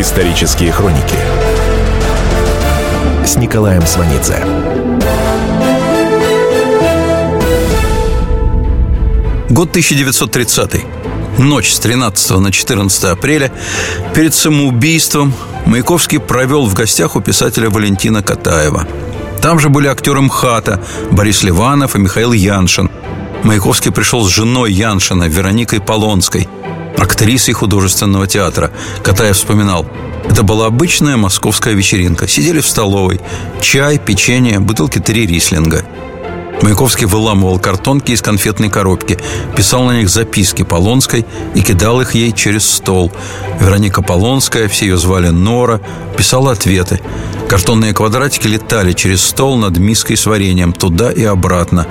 Исторические 0.00 0.70
хроники 0.70 1.16
с 3.26 3.34
Николаем 3.34 3.84
Сванидзе. 3.84 4.44
Год 9.50 9.70
1930. 9.70 10.84
Ночь 11.38 11.72
с 11.72 11.80
13 11.80 12.30
на 12.38 12.52
14 12.52 13.04
апреля 13.06 13.50
перед 14.14 14.34
самоубийством 14.34 15.34
Маяковский 15.66 16.20
провел 16.20 16.66
в 16.66 16.74
гостях 16.74 17.16
у 17.16 17.20
писателя 17.20 17.68
Валентина 17.68 18.22
Катаева. 18.22 18.86
Там 19.42 19.58
же 19.58 19.68
были 19.68 19.88
актеры 19.88 20.20
МХАТа 20.20 20.80
Борис 21.10 21.42
Ливанов 21.42 21.96
и 21.96 21.98
Михаил 21.98 22.30
Яншин. 22.30 22.88
Маяковский 23.42 23.90
пришел 23.90 24.24
с 24.24 24.30
женой 24.30 24.72
Яншина, 24.72 25.24
Вероникой 25.24 25.80
Полонской, 25.80 26.46
актрисой 26.98 27.54
художественного 27.54 28.26
театра. 28.26 28.70
Катаев 29.02 29.36
вспоминал, 29.36 29.86
это 30.28 30.42
была 30.42 30.66
обычная 30.66 31.16
московская 31.16 31.74
вечеринка. 31.74 32.28
Сидели 32.28 32.60
в 32.60 32.68
столовой. 32.68 33.20
Чай, 33.60 33.98
печенье, 33.98 34.60
бутылки 34.60 34.98
три 34.98 35.26
рислинга– 35.26 35.84
Маяковский 36.62 37.06
выламывал 37.06 37.58
картонки 37.58 38.12
из 38.12 38.20
конфетной 38.20 38.68
коробки, 38.68 39.18
писал 39.56 39.84
на 39.84 39.98
них 39.98 40.08
записки 40.08 40.62
Полонской 40.62 41.24
и 41.54 41.62
кидал 41.62 42.00
их 42.00 42.14
ей 42.14 42.32
через 42.32 42.68
стол. 42.68 43.12
Вероника 43.60 44.02
Полонская, 44.02 44.68
все 44.68 44.86
ее 44.86 44.96
звали 44.96 45.28
Нора, 45.28 45.80
писала 46.16 46.52
ответы. 46.52 47.00
Картонные 47.48 47.94
квадратики 47.94 48.46
летали 48.46 48.92
через 48.92 49.22
стол 49.22 49.56
над 49.56 49.78
миской 49.78 50.16
с 50.16 50.26
вареньем 50.26 50.72
туда 50.72 51.10
и 51.10 51.24
обратно. 51.24 51.86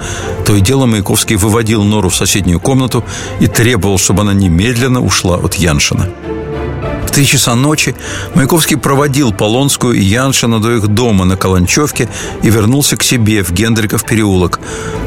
То 0.45 0.55
и 0.55 0.61
дело 0.61 0.85
Маяковский 0.85 1.35
выводил 1.35 1.83
Нору 1.83 2.09
в 2.09 2.15
соседнюю 2.15 2.59
комнату 2.59 3.03
и 3.39 3.47
требовал, 3.47 3.97
чтобы 3.97 4.21
она 4.21 4.33
немедленно 4.33 5.01
ушла 5.01 5.37
от 5.37 5.55
Яншина 5.55 6.09
три 7.17 7.25
часа 7.25 7.55
ночи 7.55 7.95
Маяковский 8.35 8.77
проводил 8.77 9.33
Полонскую 9.33 9.95
и 9.95 10.03
Яншина 10.03 10.61
до 10.61 10.75
их 10.75 10.87
дома 10.87 11.25
на 11.25 11.35
Каланчевке 11.35 12.07
и 12.43 12.49
вернулся 12.51 12.95
к 12.95 13.01
себе 13.01 13.41
в 13.41 13.51
Гендриков 13.51 14.05
переулок. 14.05 14.59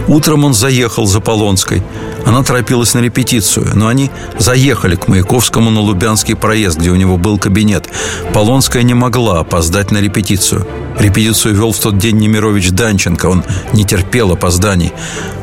Утром 0.08 0.44
он 0.44 0.52
заехал 0.52 1.06
за 1.06 1.20
Полонской. 1.20 1.84
Она 2.26 2.42
торопилась 2.42 2.94
на 2.94 2.98
репетицию, 2.98 3.68
но 3.74 3.86
они 3.86 4.10
заехали 4.40 4.96
к 4.96 5.06
Маяковскому 5.06 5.70
на 5.70 5.82
Лубянский 5.82 6.34
проезд, 6.34 6.78
где 6.78 6.90
у 6.90 6.96
него 6.96 7.16
был 7.16 7.38
кабинет. 7.38 7.88
Полонская 8.34 8.82
не 8.82 8.94
могла 8.94 9.38
опоздать 9.38 9.92
на 9.92 9.98
репетицию. 9.98 10.66
Репетицию 10.98 11.54
вел 11.54 11.70
в 11.70 11.78
тот 11.78 11.96
день 11.96 12.16
Немирович 12.16 12.72
Данченко. 12.72 13.26
Он 13.26 13.44
не 13.72 13.84
терпел 13.84 14.32
опозданий. 14.32 14.92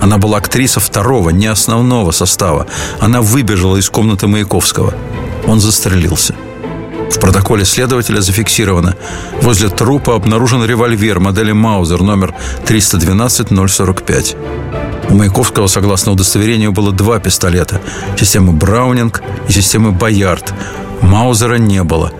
Она 0.02 0.18
была 0.18 0.40
актриса 0.40 0.82
второго, 0.82 1.30
не 1.30 1.48
основного 1.48 2.12
состава. 2.12 2.68
Она 3.00 3.22
выбежала 3.22 3.78
из 3.78 3.90
комнаты 3.90 4.28
Маяковского. 4.28 4.94
Он 5.46 5.62
застрелился. 5.62 6.36
В 7.12 7.20
протоколе 7.20 7.66
следователя 7.66 8.22
зафиксировано. 8.22 8.96
Возле 9.42 9.70
трупа 9.70 10.16
обнаружен 10.16 10.64
револьвер 10.66 11.20
модели 11.20 11.52
Маузер 11.54 12.02
номер 12.02 12.36
312-045. 12.66 14.36
У 15.10 15.16
Маяковского, 15.16 15.68
согласно 15.68 16.12
удостоверению, 16.12 16.74
было 16.74 16.92
два 16.92 17.20
пистолета. 17.20 17.82
Системы 18.18 18.52
Браунинг 18.52 19.22
и 19.48 19.54
системы 19.54 19.92
Боярд. 19.92 20.54
Маузера 21.02 21.56
не 21.56 21.84
было. 21.84 22.12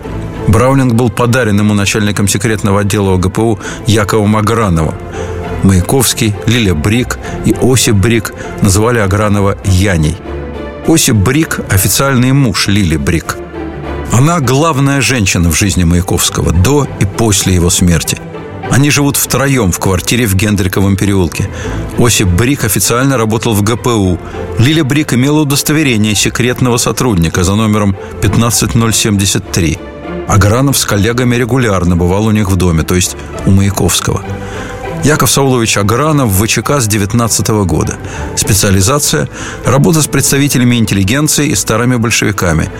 Браунинг 0.48 0.94
был 0.94 1.10
подарен 1.10 1.58
ему 1.58 1.74
начальником 1.74 2.26
секретного 2.26 2.80
отдела 2.80 3.14
ОГПУ 3.14 3.58
Яковом 3.86 4.36
Аграновым. 4.36 4.94
Маяковский, 5.64 6.34
Лиля 6.46 6.74
Брик 6.74 7.18
и 7.44 7.54
Осип 7.60 7.96
Брик 7.96 8.32
называли 8.62 9.00
Агранова 9.00 9.58
Яней. 9.64 10.16
Осип 10.86 11.16
Брик– 11.16 11.60
официальный 11.68 12.32
муж 12.32 12.68
Лили 12.68 12.96
Брик– 12.96 13.36
она 14.12 14.40
главная 14.40 15.00
женщина 15.00 15.50
в 15.50 15.56
жизни 15.56 15.84
Маяковского 15.84 16.52
до 16.52 16.86
и 17.00 17.04
после 17.04 17.54
его 17.54 17.70
смерти. 17.70 18.18
Они 18.70 18.90
живут 18.90 19.16
втроем 19.16 19.72
в 19.72 19.78
квартире 19.78 20.26
в 20.26 20.34
Гендриковом 20.34 20.96
переулке. 20.96 21.48
Осип 21.98 22.28
Брик 22.28 22.64
официально 22.64 23.16
работал 23.16 23.54
в 23.54 23.62
ГПУ. 23.62 24.18
Лиля 24.58 24.84
Брик 24.84 25.14
имела 25.14 25.40
удостоверение 25.40 26.14
секретного 26.14 26.76
сотрудника 26.76 27.44
за 27.44 27.54
номером 27.54 27.96
15073. 28.20 29.78
Агранов 30.28 30.76
с 30.76 30.84
коллегами 30.84 31.36
регулярно 31.36 31.96
бывал 31.96 32.26
у 32.26 32.30
них 32.30 32.50
в 32.50 32.56
доме, 32.56 32.82
то 32.82 32.94
есть 32.94 33.16
у 33.46 33.50
Маяковского. 33.50 34.22
Яков 35.04 35.30
Саулович 35.30 35.78
Агранов 35.78 36.32
ВЧК 36.32 36.80
с 36.80 36.86
19 36.86 37.48
года. 37.66 37.96
Специализация– 38.36 39.28
работа 39.64 40.02
с 40.02 40.06
представителями 40.06 40.76
интеллигенции 40.76 41.48
и 41.48 41.54
старыми 41.54 41.96
большевиками. 41.96 42.70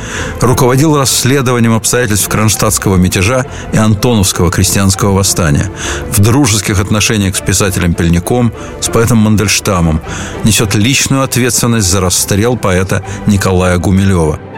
Руководил 0.41 0.97
расследованием 0.97 1.75
обстоятельств 1.75 2.29
Кронштадтского 2.29 2.97
мятежа 2.97 3.47
и 3.73 3.77
Антоновского 3.77 4.51
крестьянского 4.51 5.13
восстания. 5.13 5.71
В 6.11 6.21
дружеских 6.21 6.81
отношениях 6.81 7.37
с 7.37 7.41
писателем 7.41 7.95
Пельником, 7.95 8.53
с 8.81 8.89
поэтом 8.89 9.19
Мандельштамом. 9.19 10.01
Несет 10.45 10.75
личную 10.75 11.23
ответственность 11.23 11.89
за 11.89 12.01
расстрел 12.01 12.57
поэта 12.57 13.05
Николая 13.27 13.79
Гумилева– 13.79 14.39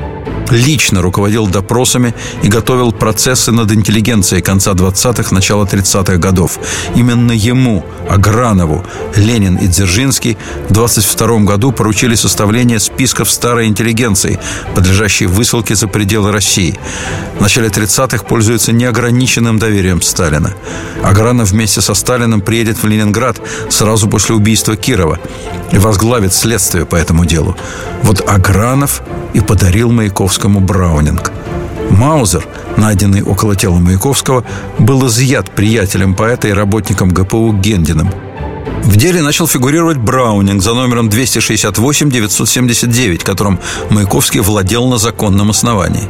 лично 0.50 1.02
руководил 1.02 1.46
допросами 1.46 2.14
и 2.42 2.48
готовил 2.48 2.92
процессы 2.92 3.52
над 3.52 3.72
интеллигенцией 3.72 4.42
конца 4.42 4.72
20-х, 4.72 5.34
начала 5.34 5.64
30-х 5.64 6.16
годов. 6.16 6.58
Именно 6.94 7.32
ему, 7.32 7.84
Агранову, 8.08 8.84
Ленин 9.16 9.56
и 9.56 9.66
Дзержинский 9.66 10.36
в 10.68 10.72
22 10.72 11.40
году 11.40 11.72
поручили 11.72 12.14
составление 12.14 12.80
списков 12.80 13.30
старой 13.30 13.66
интеллигенции, 13.66 14.38
подлежащей 14.74 15.26
высылке 15.26 15.74
за 15.74 15.88
пределы 15.88 16.32
России. 16.32 16.78
В 17.38 17.40
начале 17.40 17.68
30-х 17.68 18.24
пользуется 18.24 18.72
неограниченным 18.72 19.58
доверием 19.58 20.02
Сталина. 20.02 20.54
Агранов 21.02 21.50
вместе 21.50 21.80
со 21.80 21.94
Сталиным 21.94 22.40
приедет 22.40 22.82
в 22.82 22.86
Ленинград 22.86 23.40
сразу 23.68 24.08
после 24.08 24.34
убийства 24.34 24.76
Кирова 24.76 25.18
и 25.72 25.78
возглавит 25.78 26.34
следствие 26.34 26.84
по 26.84 26.96
этому 26.96 27.24
делу. 27.24 27.56
Вот 28.02 28.28
Агранов 28.28 29.02
и 29.34 29.40
подарил 29.40 29.90
Маяковскому 30.20 30.60
Браунинг. 30.60 31.32
Маузер, 31.88 32.46
найденный 32.76 33.22
около 33.22 33.56
тела 33.56 33.78
Маяковского, 33.78 34.44
был 34.78 35.06
изъят 35.06 35.50
приятелем 35.50 36.14
поэта 36.14 36.48
и 36.48 36.52
работником 36.52 37.08
ГПУ 37.08 37.54
Гендиным. 37.54 38.10
В 38.84 38.96
деле 38.96 39.22
начал 39.22 39.46
фигурировать 39.46 39.96
Браунинг 39.96 40.62
за 40.62 40.74
номером 40.74 41.08
268-979, 41.08 43.24
которым 43.24 43.58
Маяковский 43.88 44.40
владел 44.40 44.88
на 44.88 44.98
законном 44.98 45.48
основании. 45.48 46.06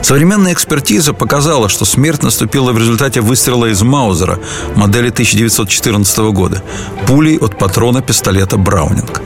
Современная 0.00 0.54
экспертиза 0.54 1.12
показала, 1.12 1.68
что 1.68 1.84
смерть 1.84 2.22
наступила 2.22 2.72
в 2.72 2.78
результате 2.78 3.20
выстрела 3.20 3.66
из 3.66 3.82
Маузера 3.82 4.38
модели 4.76 5.10
1914 5.10 6.18
года, 6.32 6.62
пулей 7.06 7.36
от 7.36 7.58
патрона 7.58 8.00
пистолета 8.00 8.56
Браунинг. 8.56 9.20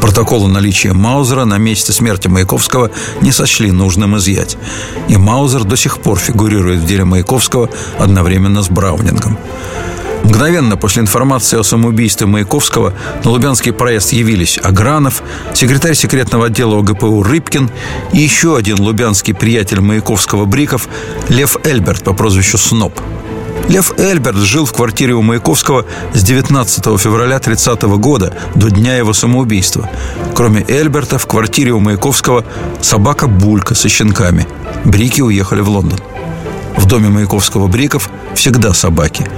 Протокол 0.00 0.44
о 0.44 0.48
наличии 0.48 0.88
Маузера 0.88 1.44
на 1.44 1.58
месте 1.58 1.92
смерти 1.92 2.28
Маяковского 2.28 2.90
не 3.20 3.32
сочли 3.32 3.70
нужным 3.70 4.16
изъять. 4.16 4.56
И 5.08 5.16
Маузер 5.16 5.64
до 5.64 5.76
сих 5.76 5.98
пор 5.98 6.18
фигурирует 6.18 6.80
в 6.80 6.86
деле 6.86 7.04
Маяковского 7.04 7.68
одновременно 7.98 8.62
с 8.62 8.68
Браунингом. 8.68 9.38
Мгновенно 10.24 10.76
после 10.76 11.02
информации 11.02 11.58
о 11.58 11.62
самоубийстве 11.62 12.26
Маяковского 12.26 12.94
на 13.24 13.30
Лубянский 13.30 13.72
проезд 13.72 14.12
явились 14.12 14.58
Агранов, 14.62 15.22
секретарь 15.54 15.94
секретного 15.94 16.46
отдела 16.46 16.78
ОГПУ 16.78 17.22
Рыбкин 17.22 17.70
и 18.12 18.18
еще 18.18 18.56
один 18.56 18.80
лубянский 18.80 19.34
приятель 19.34 19.80
Маяковского 19.80 20.44
Бриков 20.44 20.88
Лев 21.28 21.56
Эльберт 21.64 22.04
по 22.04 22.12
прозвищу 22.12 22.58
Сноп– 22.58 23.00
Лев 23.70 23.92
Эльберт 24.00 24.36
жил 24.36 24.64
в 24.64 24.72
квартире 24.72 25.14
у 25.14 25.22
Маяковского 25.22 25.86
с 26.12 26.24
19 26.24 27.00
февраля 27.00 27.38
30 27.38 27.82
года 27.82 28.34
до 28.56 28.68
дня 28.68 28.96
его 28.96 29.12
самоубийства. 29.12 29.88
Кроме 30.34 30.64
Эльберта, 30.66 31.18
в 31.18 31.28
квартире 31.28 31.70
у 31.70 31.78
Маяковского 31.78 32.44
собака 32.82 33.28
Булька 33.28 33.76
со 33.76 33.88
щенками. 33.88 34.48
Брики 34.84 35.20
уехали 35.20 35.60
в 35.60 35.68
Лондон. 35.68 36.00
В 36.76 36.86
доме 36.86 37.10
Маяковского 37.10 37.68
Бриков 37.68 38.10
всегда 38.34 38.74
собаки. 38.74 39.30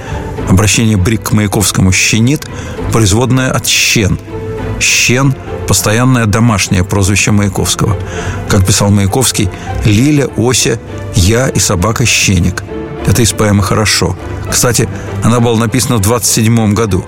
Обращение 0.48 0.96
Брик 0.96 1.24
к 1.24 1.32
Маяковскому 1.32 1.92
«щенит»– 1.92 2.48
производное 2.90 3.50
от 3.50 3.66
«щен». 3.66 4.18
«Щен»– 4.80 5.34
постоянное 5.68 6.24
домашнее 6.24 6.84
прозвище 6.84 7.32
Маяковского. 7.32 7.98
Как 8.48 8.66
писал 8.66 8.88
Маяковский, 8.88 9.50
Лиля, 9.84 10.28
Ося, 10.38 10.78
я 11.16 11.48
и 11.48 11.58
собака 11.58 12.06
Щеник– 12.06 12.64
это 13.06 13.22
из 13.22 13.32
поэмы 13.32 13.62
«Хорошо». 13.62 14.16
Кстати, 14.50 14.88
она 15.22 15.40
была 15.40 15.58
написана 15.58 15.96
в 15.96 16.00
27 16.00 16.74
году. 16.74 17.04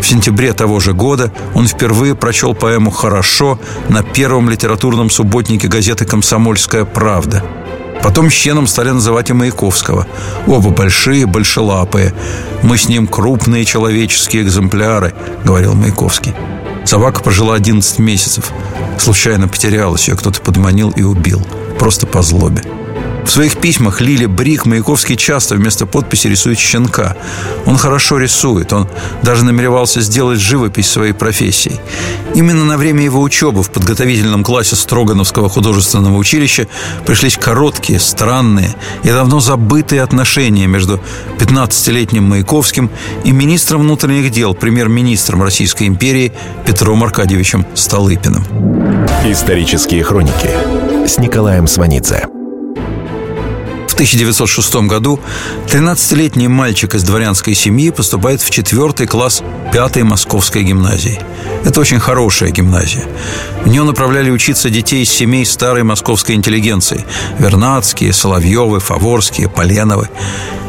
В 0.00 0.06
сентябре 0.06 0.52
того 0.52 0.80
же 0.80 0.92
года 0.92 1.30
он 1.54 1.66
впервые 1.66 2.14
прочел 2.14 2.54
поэму 2.54 2.90
«Хорошо» 2.90 3.58
на 3.88 4.02
первом 4.02 4.48
литературном 4.48 5.10
субботнике 5.10 5.68
газеты 5.68 6.04
«Комсомольская 6.04 6.84
правда». 6.84 7.44
Потом 8.02 8.30
щеном 8.30 8.66
стали 8.66 8.90
называть 8.90 9.28
и 9.30 9.34
Маяковского. 9.34 10.06
Оба 10.46 10.70
большие, 10.70 11.26
большелапые. 11.26 12.14
Мы 12.62 12.78
с 12.78 12.88
ним 12.88 13.06
крупные 13.06 13.66
человеческие 13.66 14.42
экземпляры, 14.42 15.14
говорил 15.44 15.74
Маяковский. 15.74 16.34
Собака 16.86 17.20
прожила 17.20 17.54
11 17.54 17.98
месяцев. 17.98 18.52
Случайно 18.98 19.48
потерялась, 19.48 20.08
ее 20.08 20.16
кто-то 20.16 20.40
подманил 20.40 20.90
и 20.90 21.02
убил. 21.02 21.46
Просто 21.78 22.06
по 22.06 22.22
злобе. 22.22 22.62
В 23.24 23.30
своих 23.30 23.58
письмах 23.58 24.00
Лили 24.00 24.26
Брик 24.26 24.66
Маяковский 24.66 25.16
часто 25.16 25.54
вместо 25.54 25.86
подписи 25.86 26.26
рисует 26.26 26.58
щенка. 26.58 27.16
Он 27.66 27.76
хорошо 27.76 28.18
рисует, 28.18 28.72
он 28.72 28.88
даже 29.22 29.44
намеревался 29.44 30.00
сделать 30.00 30.40
живопись 30.40 30.90
своей 30.90 31.12
профессией. 31.12 31.80
Именно 32.34 32.64
на 32.64 32.76
время 32.76 33.04
его 33.04 33.20
учебы 33.20 33.62
в 33.62 33.70
подготовительном 33.70 34.42
классе 34.44 34.76
Строгановского 34.76 35.48
художественного 35.48 36.16
училища 36.16 36.66
пришлись 37.06 37.36
короткие, 37.36 38.00
странные 38.00 38.74
и 39.04 39.08
давно 39.08 39.40
забытые 39.40 40.02
отношения 40.02 40.66
между 40.66 41.00
15-летним 41.38 42.24
Маяковским 42.24 42.90
и 43.24 43.32
министром 43.32 43.82
внутренних 43.82 44.30
дел, 44.30 44.54
премьер-министром 44.54 45.42
Российской 45.42 45.86
империи 45.86 46.32
Петром 46.64 47.04
Аркадьевичем 47.04 47.66
Столыпиным. 47.74 48.44
Исторические 49.24 50.02
хроники 50.02 50.50
с 51.06 51.18
Николаем 51.18 51.66
Сванидзе. 51.66 52.39
1906 54.00 54.76
году 54.86 55.20
13-летний 55.66 56.48
мальчик 56.48 56.94
из 56.94 57.02
дворянской 57.02 57.54
семьи 57.54 57.90
поступает 57.90 58.40
в 58.40 58.48
четвертый 58.48 59.06
класс 59.06 59.42
пятой 59.72 60.02
московской 60.02 60.62
гимназии. 60.62 61.20
Это 61.64 61.80
очень 61.80 62.00
хорошая 62.00 62.50
гимназия. 62.50 63.04
В 63.64 63.68
нее 63.68 63.82
направляли 63.82 64.30
учиться 64.30 64.70
детей 64.70 65.02
из 65.02 65.10
семей 65.10 65.44
старой 65.44 65.82
московской 65.82 66.34
интеллигенции– 66.34 67.04
Вернадские, 67.38 68.12
Соловьевы, 68.12 68.80
Фаворские, 68.80 69.48
Поленовы. 69.48 70.08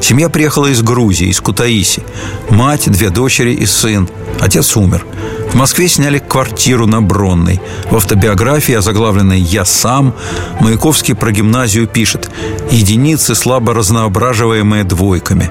Семья 0.01 0.29
приехала 0.29 0.67
из 0.67 0.81
Грузии, 0.81 1.27
из 1.27 1.39
Кутаиси. 1.39 2.03
Мать, 2.49 2.91
две 2.91 3.09
дочери 3.09 3.53
и 3.53 3.65
сын. 3.65 4.09
Отец 4.39 4.75
умер. 4.75 5.05
В 5.51 5.55
Москве 5.55 5.87
сняли 5.87 6.19
квартиру 6.19 6.87
на 6.87 7.01
Бронной. 7.01 7.61
В 7.89 7.95
автобиографии, 7.95 8.73
озаглавленной 8.73 9.39
«Я 9.39 9.65
сам», 9.65 10.13
Маяковский 10.59 11.15
про 11.15 11.31
гимназию 11.31 11.87
пишет 11.87 12.29
«Единицы, 12.71 13.35
слабо 13.35 13.73
разноображиваемые 13.73 14.83
двойками». 14.83 15.49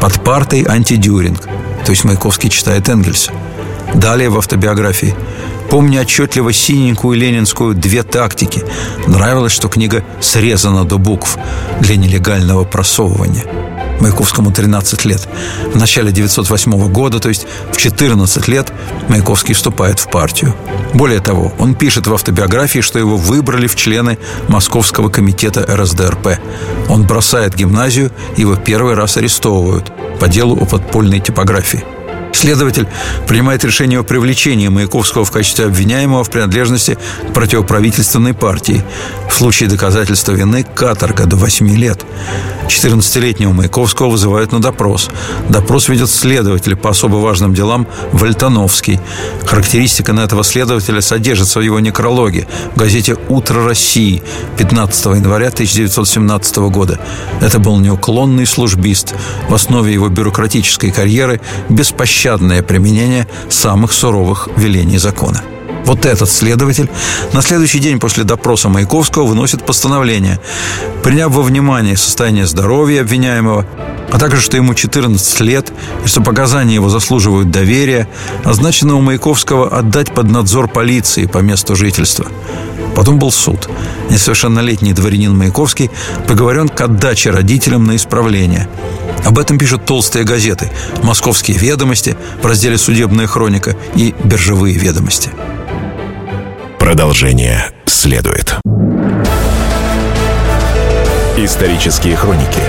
Под 0.00 0.24
партой 0.24 0.64
антидюринг. 0.64 1.48
То 1.84 1.90
есть 1.90 2.04
Маяковский 2.04 2.50
читает 2.50 2.88
Энгельса. 2.88 3.32
Далее 3.94 4.30
в 4.30 4.38
автобиографии 4.38 5.14
Помню 5.72 6.02
отчетливо 6.02 6.52
синенькую 6.52 7.18
ленинскую 7.18 7.74
«Две 7.74 8.02
тактики». 8.02 8.62
Нравилось, 9.06 9.52
что 9.52 9.68
книга 9.68 10.04
срезана 10.20 10.84
до 10.84 10.98
букв 10.98 11.38
для 11.80 11.96
нелегального 11.96 12.64
просовывания– 12.64 13.44
Маяковскому 14.00 14.50
13 14.50 15.04
лет. 15.04 15.28
В 15.72 15.76
начале 15.76 16.10
1908 16.10 16.92
года, 16.92 17.20
то 17.20 17.28
есть 17.28 17.46
в 17.70 17.76
14 17.76 18.48
лет, 18.48 18.72
Маяковский 19.08 19.54
вступает 19.54 19.98
в 20.00 20.08
партию. 20.10 20.54
Более 20.94 21.20
того, 21.20 21.52
он 21.58 21.74
пишет 21.74 22.06
в 22.06 22.14
автобиографии, 22.14 22.80
что 22.80 22.98
его 22.98 23.16
выбрали 23.16 23.66
в 23.66 23.76
члены 23.76 24.18
Московского 24.48 25.08
комитета 25.08 25.64
РСДРП. 25.76 26.38
Он 26.88 27.04
бросает 27.04 27.54
гимназию, 27.54 28.10
его 28.36 28.56
первый 28.56 28.94
раз 28.94 29.16
арестовывают 29.16 29.92
по 30.20 30.28
делу 30.28 30.58
о 30.60 30.66
подпольной 30.66 31.20
типографии. 31.20 31.84
Следователь 32.32 32.88
принимает 33.28 33.64
решение 33.64 34.00
о 34.00 34.02
привлечении 34.02 34.68
Маяковского 34.68 35.24
в 35.24 35.30
качестве 35.30 35.66
обвиняемого 35.66 36.24
в 36.24 36.30
принадлежности 36.30 36.98
к 37.28 37.32
противоправительственной 37.32 38.34
партии. 38.34 38.82
В 39.28 39.34
случае 39.34 39.68
доказательства 39.68 40.32
вины– 40.32 40.64
каторга 40.74 41.26
до 41.26 41.36
8 41.36 41.76
лет. 41.76 42.04
14-летнего 42.68 43.52
Маяковского 43.52 44.08
вызывают 44.10 44.52
на 44.52 44.60
допрос. 44.60 45.10
Допрос 45.48 45.88
ведет 45.88 46.08
следователь 46.10 46.74
по 46.74 46.90
особо 46.90 47.16
важным 47.16 47.54
делам 47.54 47.86
Вольтановский. 48.12 49.00
Характеристика 49.44 50.12
на 50.12 50.20
этого 50.20 50.42
следователя 50.42 51.00
содержится 51.00 51.58
в 51.58 51.62
его 51.62 51.80
некрологе 51.80 52.46
в 52.74 52.78
газете 52.78 53.16
«Утро 53.28 53.64
России» 53.64 54.22
15 54.56 55.04
января 55.06 55.48
1917 55.48 56.56
года. 56.70 56.98
Это 57.40 57.58
был 57.58 57.78
неуклонный 57.78 58.46
службист. 58.46 59.14
В 59.48 59.54
основе 59.54 59.92
его 59.92 60.08
бюрократической 60.08 60.90
карьеры 60.90 61.40
беспощадное 62.22 62.62
применение 62.62 63.26
самых 63.48 63.92
суровых 63.92 64.48
велений 64.56 64.98
закона. 64.98 65.42
Вот 65.84 66.06
этот 66.06 66.30
следователь 66.30 66.88
на 67.32 67.42
следующий 67.42 67.80
день 67.80 67.98
после 67.98 68.22
допроса 68.22 68.68
Маяковского 68.68 69.26
выносит 69.26 69.66
постановление, 69.66 70.38
приняв 71.02 71.32
во 71.32 71.42
внимание 71.42 71.96
состояние 71.96 72.46
здоровья 72.46 73.00
обвиняемого, 73.00 73.66
а 74.12 74.18
также, 74.20 74.40
что 74.40 74.56
ему 74.56 74.74
14 74.74 75.40
лет 75.40 75.72
и 76.04 76.08
что 76.08 76.20
показания 76.22 76.74
его 76.74 76.88
заслуживают 76.88 77.50
доверия, 77.50 78.06
означенного 78.44 79.00
Маяковского 79.00 79.76
отдать 79.76 80.14
под 80.14 80.30
надзор 80.30 80.68
полиции 80.68 81.26
по 81.26 81.38
месту 81.38 81.74
жительства. 81.74 82.26
Потом 82.94 83.18
был 83.18 83.32
суд. 83.32 83.68
Несовершеннолетний 84.10 84.92
дворянин 84.92 85.36
Маяковский 85.36 85.90
поговорен 86.28 86.68
к 86.68 86.80
отдаче 86.80 87.30
родителям 87.30 87.84
на 87.84 87.96
исправление. 87.96 88.68
Об 89.24 89.38
этом 89.38 89.58
пишут 89.58 89.84
толстые 89.86 90.24
газеты 90.24 90.70
«Московские 91.02 91.56
ведомости» 91.56 92.16
в 92.42 92.46
разделе 92.46 92.76
«Судебная 92.76 93.26
хроника» 93.26 93.76
и 93.94 94.14
«Биржевые 94.24 94.76
ведомости». 94.76 95.30
Продолжение 96.78 97.70
следует. 97.86 98.56
Исторические 101.36 102.16
хроники 102.16 102.60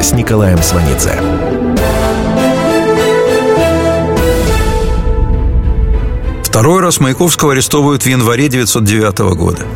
с 0.00 0.12
Николаем 0.12 0.62
Сванидзе. 0.62 1.18
Второй 6.44 6.80
раз 6.80 7.00
Маяковского 7.00 7.52
арестовывают 7.52 8.04
в 8.04 8.06
январе 8.06 8.46
1909 8.46 9.36
года. 9.36 9.66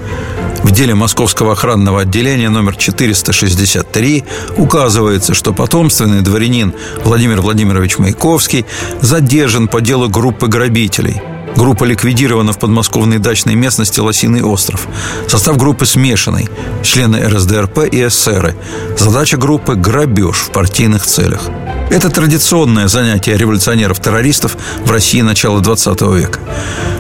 В 0.69 0.71
деле 0.71 0.95
Московского 0.95 1.53
охранного 1.53 2.03
отделения 2.03 2.51
номер 2.51 2.77
463 2.77 4.25
указывается, 4.59 5.33
что 5.33 5.55
потомственный 5.55 6.21
дворянин 6.21 6.75
Владимир 7.05 7.41
Владимирович 7.41 7.97
Маяковский 7.97 8.67
задержан 9.01 9.69
по 9.69 9.81
делу 9.81 10.11
группы 10.11 10.47
грабителей– 10.47 11.23
Группа 11.59 11.83
ликвидирована 11.83 12.53
в 12.53 12.59
подмосковной 12.61 13.19
дачной 13.19 13.57
местности 13.57 13.99
Лосиный 13.99 14.43
остров. 14.43 14.87
Состав 15.27 15.57
группы 15.57 15.87
смешанный. 15.87 16.49
Члены 16.85 17.17
РСДРП 17.29 17.79
и 17.91 18.07
эсеры. 18.07 18.55
Задача 18.97 19.37
группы– 19.37 19.75
грабеж 19.75 20.37
в 20.37 20.51
партийных 20.51 21.05
целях. 21.05 21.49
Это 21.91 22.11
традиционное 22.11 22.87
занятие 22.87 23.37
революционеров-террористов 23.37 24.57
в 24.85 24.91
России 24.91 25.23
начала 25.23 25.61
20 25.61 26.01
века. 26.03 26.39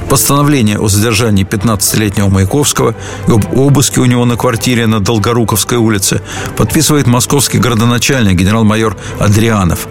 Постановление 0.08 0.78
о 0.78 0.88
задержании 0.88 1.44
15-летнего 1.44 2.28
Маяковского 2.28 2.94
и 3.26 3.31
об 3.31 3.56
обыске 3.56 4.00
у 4.00 4.06
него 4.06 4.25
на 4.25 4.37
квартире 4.37 4.87
на 4.87 5.00
Долгоруковской 5.00 5.77
улице 5.77 6.22
подписывает 6.56 7.06
московский 7.06 7.58
городоначальник 7.58 8.38
генерал-майор 8.38 8.96
Адрианов. 9.20 9.86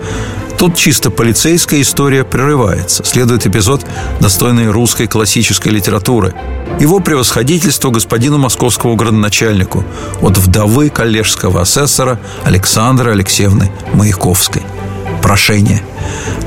Тут 0.57 0.75
чисто 0.75 1.11
полицейская 1.11 1.81
история 1.81 2.23
прерывается. 2.23 3.03
Следует 3.03 3.45
эпизод, 3.45 3.85
достойный 4.19 4.71
русской 4.71 5.05
классической 5.05 5.71
литературы. 5.71 6.33
Его 6.79 6.99
превосходительство 6.99 7.91
господину 7.91 8.39
московскому 8.39 8.95
градоначальнику 8.95 9.83
от 10.21 10.35
вдовы 10.37 10.89
коллежского 10.89 11.61
асессора 11.61 12.19
Александры 12.43 13.11
Алексеевны 13.11 13.71
Маяковской– 13.93 14.63
прошение. 15.27 15.83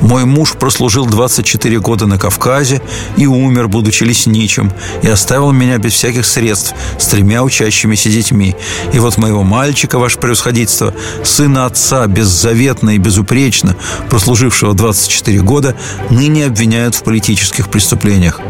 Мой 0.01 0.25
муж 0.25 0.55
прослужил 0.55 1.05
24 1.05 1.81
года 1.81 2.07
на 2.07 2.19
Кавказе 2.19 2.81
и 3.19 3.27
умер, 3.27 3.69
будучи 3.69 4.05
лесничим, 4.05 4.73
и 5.03 5.09
оставил 5.09 5.53
меня 5.53 5.77
без 5.77 5.93
всяких 5.93 6.25
средств 6.25 6.75
с 6.99 7.07
тремя 7.09 7.43
учащимися 7.43 8.09
детьми. 8.09 8.57
И 8.95 8.99
вот 8.99 9.19
моего 9.19 9.43
мальчика, 9.43 9.99
ваше 9.99 10.17
превосходительство, 10.17 10.95
сына 11.23 11.67
отца, 11.67 12.07
беззаветно 12.07 12.95
и 12.95 12.99
безупречно, 12.99 13.77
прослужившего 14.09 14.73
24 14.73 15.43
года, 15.43 15.77
ныне 16.09 16.47
обвиняют 16.47 16.95
в 16.95 17.03
политических 17.03 17.69
преступлениях. 17.69 18.41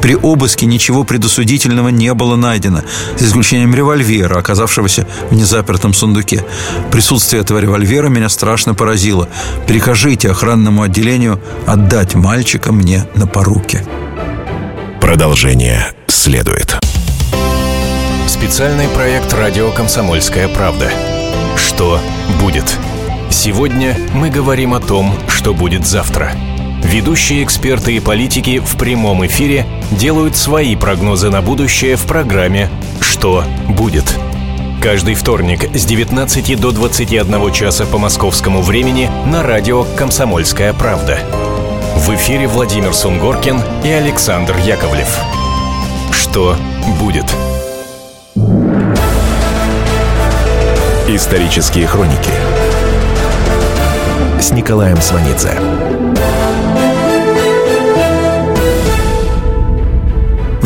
При 0.00 0.14
обыске 0.14 0.66
ничего 0.66 1.04
предосудительного 1.04 1.88
не 1.88 2.14
было 2.14 2.36
найдено, 2.36 2.82
за 3.16 3.26
исключением 3.26 3.74
револьвера, 3.74 4.38
оказавшегося 4.38 5.06
в 5.30 5.34
незапертом 5.34 5.92
сундуке. 5.92 6.44
Присутствие 6.90 7.42
этого 7.42 7.58
револьвера 7.58 8.08
меня 8.08 8.28
страшно 8.28 8.74
поразило. 8.74 9.28
Прикажите 9.66 10.30
охранному 10.30 10.82
отделению 10.82 11.40
отдать 11.66 12.14
мальчика 12.14 12.72
мне 12.72 13.06
на 13.14 13.26
поруки. 13.26 13.84
Продолжение 15.00 15.92
следует. 16.06 16.76
Специальный 18.26 18.88
проект 18.88 19.32
«Радио 19.32 19.70
Комсомольская 19.72 20.48
правда». 20.48 20.90
Что 21.56 22.00
будет? 22.40 22.76
Сегодня 23.30 23.96
мы 24.14 24.30
говорим 24.30 24.74
о 24.74 24.80
том, 24.80 25.14
что 25.28 25.54
будет 25.54 25.86
завтра– 25.86 26.32
Ведущие 26.88 27.44
эксперты 27.44 27.96
и 27.96 28.00
политики 28.00 28.60
в 28.60 28.78
прямом 28.78 29.26
эфире 29.26 29.66
делают 29.90 30.38
свои 30.38 30.74
прогнозы 30.74 31.28
на 31.28 31.42
будущее 31.42 31.96
в 31.96 32.06
программе 32.06 32.70
«Что 33.02 33.44
будет?». 33.68 34.18
Каждый 34.82 35.14
вторник 35.14 35.68
с 35.74 35.84
19 35.84 36.58
до 36.58 36.70
21 36.70 37.52
часа 37.52 37.84
по 37.84 37.98
московскому 37.98 38.62
времени 38.62 39.10
на 39.26 39.42
радио 39.42 39.84
«Комсомольская 39.84 40.72
правда». 40.72 41.18
В 41.96 42.08
эфире 42.14 42.48
Владимир 42.48 42.94
Сунгоркин 42.94 43.60
и 43.84 43.90
Александр 43.90 44.56
Яковлев. 44.56 45.14
Что 46.10 46.56
будет? 46.98 47.26
Исторические 51.06 51.86
хроники 51.86 52.30
с 54.40 54.52
Николаем 54.52 55.02
Сванидзе. 55.02 55.58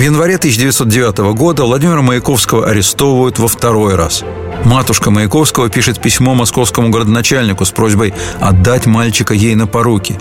Январе 0.02 0.34
1909 0.34 1.18
года 1.36 1.64
Владимира 1.64 2.02
Маяковского 2.02 2.68
арестовывают 2.68 3.38
во 3.38 3.46
второй 3.46 3.94
раз. 3.94 4.24
Матушка 4.64 5.10
Маяковского 5.10 5.68
пишет 5.68 6.00
письмо 6.00 6.34
московскому 6.34 6.90
городоначальнику 6.90 7.64
с 7.64 7.70
просьбой 7.70 8.12
отдать 8.40 8.86
мальчика 8.86 9.34
ей 9.34 9.54
на 9.54 9.66
поруки. 9.66 10.18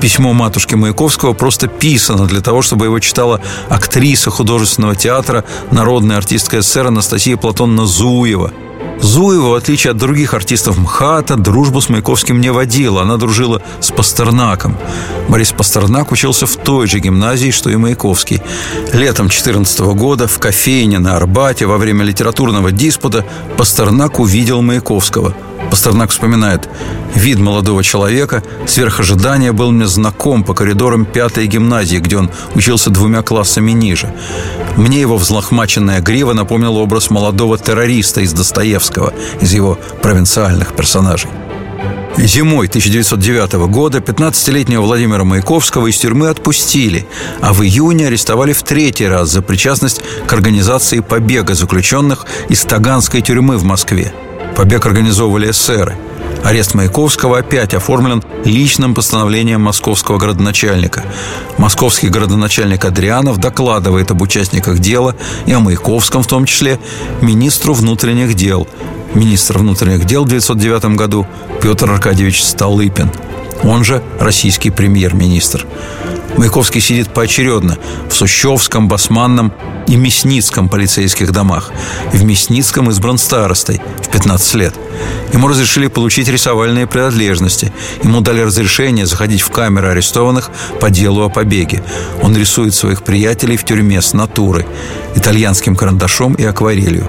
Письмо 0.00 0.32
матушки 0.32 0.74
Маяковского 0.74 1.32
просто 1.32 1.68
писано 1.68 2.26
для 2.26 2.40
того, 2.40 2.62
чтобы 2.62 2.86
его 2.86 2.98
читала 2.98 3.40
актриса 3.68 4.30
художественного 4.30 4.96
театра, 4.96 5.44
народная 5.70 6.16
артистка 6.16 6.60
СССР 6.60 6.88
Анастасия 6.88 7.36
Платонна 7.36 7.86
Зуева– 7.86 8.52
Зуева, 9.02 9.50
в 9.50 9.54
отличие 9.54 9.92
от 9.92 9.96
других 9.96 10.34
артистов 10.34 10.78
МХАТа, 10.78 11.36
дружбу 11.36 11.80
с 11.80 11.88
Маяковским 11.88 12.40
не 12.40 12.50
водила. 12.50 13.02
Она 13.02 13.16
дружила 13.16 13.62
с 13.80 13.90
Пастернаком. 13.90 14.76
Борис 15.28 15.52
Пастернак 15.52 16.12
учился 16.12 16.46
в 16.46 16.56
той 16.56 16.86
же 16.86 16.98
гимназии, 16.98 17.50
что 17.50 17.70
и 17.70 17.76
Маяковский. 17.76 18.42
Летом 18.92 19.28
14 19.28 19.80
года 19.80 20.26
в 20.26 20.38
кофейне 20.38 20.98
на 20.98 21.16
Арбате 21.16 21.66
во 21.66 21.78
время 21.78 22.04
литературного 22.04 22.70
диспута 22.70 23.24
Пастернак 23.56 24.18
увидел 24.20 24.62
Маяковского– 24.62 25.34
Пастернак 25.70 26.10
вспоминает, 26.10 26.68
вид 27.14 27.38
молодого 27.38 27.84
человека 27.84 28.42
сверх 28.66 29.00
ожидания 29.00 29.52
был 29.52 29.70
мне 29.70 29.86
знаком 29.86 30.42
по 30.42 30.52
коридорам 30.52 31.04
пятой 31.04 31.46
гимназии, 31.46 31.98
где 31.98 32.18
он 32.18 32.30
учился 32.54 32.90
двумя 32.90 33.22
классами 33.22 33.70
ниже. 33.70 34.12
Мне 34.76 35.00
его 35.00 35.16
взлохмаченная 35.16 36.00
грива 36.00 36.32
напомнила 36.32 36.78
образ 36.78 37.10
молодого 37.10 37.56
террориста 37.56 38.20
из 38.20 38.32
Достоевского, 38.32 39.12
из 39.40 39.52
его 39.52 39.78
провинциальных 40.02 40.74
персонажей. 40.74 41.30
Зимой 42.16 42.66
1909 42.66 43.52
года 43.70 43.98
15-летнего 43.98 44.82
Владимира 44.82 45.24
Маяковского 45.24 45.86
из 45.86 45.96
тюрьмы 45.96 46.28
отпустили, 46.28 47.06
а 47.40 47.52
в 47.52 47.62
июне 47.62 48.08
арестовали 48.08 48.52
в 48.52 48.62
третий 48.62 49.06
раз 49.06 49.30
за 49.30 49.42
причастность 49.42 50.02
к 50.26 50.32
организации 50.32 51.00
побега 51.00 51.54
заключенных 51.54 52.26
из 52.48 52.64
Таганской 52.64 53.22
тюрьмы 53.22 53.56
в 53.56 53.64
Москве. 53.64 54.12
Побег 54.60 54.84
организовывали 54.84 55.52
эсеры. 55.52 55.96
Арест 56.44 56.74
Маяковского 56.74 57.38
опять 57.38 57.72
оформлен 57.72 58.22
личным 58.44 58.94
постановлением 58.94 59.62
московского 59.62 60.18
городоначальника. 60.18 61.02
Московский 61.56 62.10
городоначальник 62.10 62.84
Адрианов 62.84 63.38
докладывает 63.38 64.10
об 64.10 64.20
участниках 64.20 64.78
дела 64.78 65.16
и 65.46 65.52
о 65.54 65.60
Маяковском 65.60 66.22
в 66.22 66.26
том 66.26 66.44
числе 66.44 66.78
министру 67.22 67.72
внутренних 67.72 68.34
дел. 68.34 68.68
Министр 69.14 69.56
внутренних 69.56 70.04
дел 70.04 70.24
в 70.24 70.26
1909 70.26 70.94
году 70.94 71.26
Петр 71.62 71.90
Аркадьевич 71.90 72.44
Столыпин, 72.44 73.10
он 73.62 73.82
же 73.82 74.02
российский 74.18 74.68
премьер-министр. 74.68 75.64
Маяковский 76.36 76.82
сидит 76.82 77.08
поочередно 77.08 77.78
в 78.10 78.12
Сущевском, 78.12 78.88
Басманном 78.88 79.54
и 79.90 79.96
Мясницком 79.96 80.68
полицейских 80.68 81.32
домах. 81.32 81.72
В 82.12 82.22
Мясницком 82.22 82.88
избран 82.90 83.18
старостой 83.18 83.82
в 84.02 84.08
15 84.08 84.54
лет. 84.54 84.74
Ему 85.32 85.48
разрешили 85.48 85.88
получить 85.88 86.28
рисовальные 86.28 86.86
принадлежности. 86.86 87.72
Ему 88.02 88.20
дали 88.20 88.40
разрешение 88.40 89.04
заходить 89.04 89.42
в 89.42 89.50
камеры 89.50 89.88
арестованных 89.88 90.50
по 90.80 90.90
делу 90.90 91.22
о 91.22 91.28
побеге. 91.28 91.82
Он 92.22 92.36
рисует 92.36 92.74
своих 92.74 93.02
приятелей 93.02 93.56
в 93.56 93.64
тюрьме 93.64 94.00
с 94.00 94.12
натуры, 94.12 94.64
итальянским 95.16 95.74
карандашом 95.74 96.34
и 96.34 96.44
акварелью. 96.44 97.08